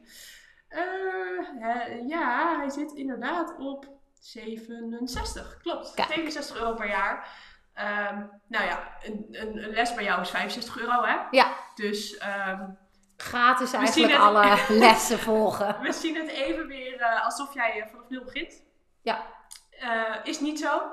Ja, 2.08 2.58
hij 2.58 2.70
zit 2.70 2.92
inderdaad 2.92 3.56
op 3.58 3.96
67, 4.32 5.58
klopt. 5.62 5.94
Kijk. 5.94 6.08
67 6.08 6.58
euro 6.58 6.74
per 6.74 6.88
jaar. 6.88 7.28
Ehm, 7.74 8.24
nou 8.48 8.66
ja, 8.66 8.90
een, 9.04 9.28
een, 9.32 9.54
les 9.54 9.94
bij 9.94 10.04
jou 10.04 10.22
is 10.22 10.30
65 10.30 10.78
euro, 10.80 11.04
hè? 11.04 11.18
Ja. 11.32 11.54
Dus 11.76 12.18
ehm, 12.18 12.70
Gratis 13.18 13.74
eigenlijk 13.74 14.12
het- 14.14 14.22
alle 14.22 14.56
lessen 14.70 15.20
volgen. 15.20 15.82
we 15.82 15.92
zien 15.92 16.16
het 16.16 16.28
even 16.30 16.68
weer 16.68 17.00
eh, 17.02 17.24
alsof 17.26 17.54
jij 17.54 17.82
eh, 17.82 17.88
vanaf 17.90 18.10
nul 18.10 18.24
begint. 18.24 18.64
Ja. 19.02 19.26
Eh, 19.70 20.16
is 20.24 20.40
niet 20.40 20.60
zo. 20.60 20.92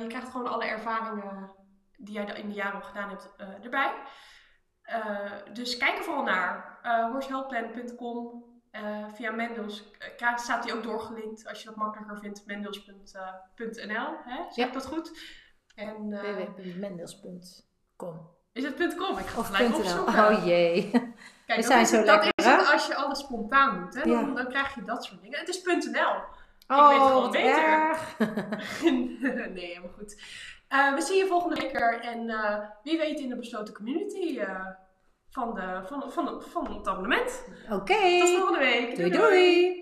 Je 0.00 0.04
krijgt 0.08 0.28
gewoon 0.30 0.46
alle 0.52 0.64
ervaringen 0.64 1.50
die 1.96 2.14
jij 2.14 2.24
in 2.24 2.48
de 2.48 2.54
jaren 2.54 2.74
al 2.80 2.86
gedaan 2.86 3.08
hebt 3.08 3.34
erbij. 3.62 3.92
Dus 5.52 5.76
kijk 5.76 5.96
er 5.98 6.04
vooral 6.04 6.22
naar. 6.22 6.78
Uh, 6.82 7.14
Eh, 8.72 9.04
via 9.14 9.30
Mendels 9.30 9.90
eh, 10.18 10.36
staat 10.36 10.62
die 10.62 10.74
ook 10.74 10.82
doorgelinkt 10.82 11.46
als 11.48 11.58
je 11.62 11.64
dat 11.68 11.76
makkelijker 11.76 12.18
vindt. 12.18 12.46
Mendels.nl. 12.46 14.16
hè? 14.24 14.36
Zeg 14.36 14.54
Ja. 14.54 14.66
ik 14.66 14.72
dat 14.72 14.86
goed? 14.86 15.18
En, 15.74 16.12
eh, 16.12 16.36
www.mendels.com 16.56 18.30
is 18.52 18.64
het 18.64 18.94
.com? 18.96 19.18
Ik 19.18 19.26
ga 19.26 19.38
Of 19.40 19.46
gelijk 19.46 19.76
opzoeken. 19.76 20.14
Oh 20.14 20.44
jee. 20.44 20.90
Kijk, 20.90 21.12
We 21.46 21.54
dat 21.54 21.64
zijn 21.64 21.80
is, 21.80 21.88
zo 21.88 21.96
het, 21.96 22.06
dat 22.06 22.24
lekker, 22.24 22.44
is 22.44 22.44
het 22.44 22.72
als 22.72 22.86
je 22.86 22.94
alles 22.94 23.18
spontaan 23.18 23.80
doet. 23.80 23.94
Hè? 23.94 24.00
Dan, 24.00 24.10
Ja. 24.28 24.34
dan 24.34 24.48
krijg 24.48 24.74
je 24.74 24.84
dat 24.84 25.04
soort 25.04 25.22
dingen. 25.22 25.38
Het 25.38 25.48
is 25.48 25.62
.nl. 25.64 26.14
Oh, 26.66 26.88
weet 26.88 26.98
het 26.98 27.06
gewoon 27.08 27.30
beter. 27.30 27.64
erg. 27.64 28.18
nee, 29.54 29.66
helemaal 29.66 29.92
goed. 29.98 30.20
Eh, 30.68 30.94
we 30.94 31.00
zien 31.00 31.16
je 31.18 31.26
volgende 31.26 31.60
week 31.60 31.80
er. 31.80 32.00
En 32.00 32.28
eh, 32.30 32.58
wie 32.82 32.98
weet 32.98 33.20
in 33.20 33.28
de 33.28 33.36
besloten 33.36 33.74
community 33.74 34.38
eh, 34.38 34.66
van, 35.32 35.54
de, 35.54 35.80
van, 35.86 36.12
van, 36.12 36.42
van 36.42 36.74
het 36.76 36.88
abonnement. 36.88 37.44
Oké. 37.70 38.18
Tot 38.18 38.28
volgende 38.28 38.58
week. 38.58 38.96
Doei 38.96 39.10
doei. 39.10 39.81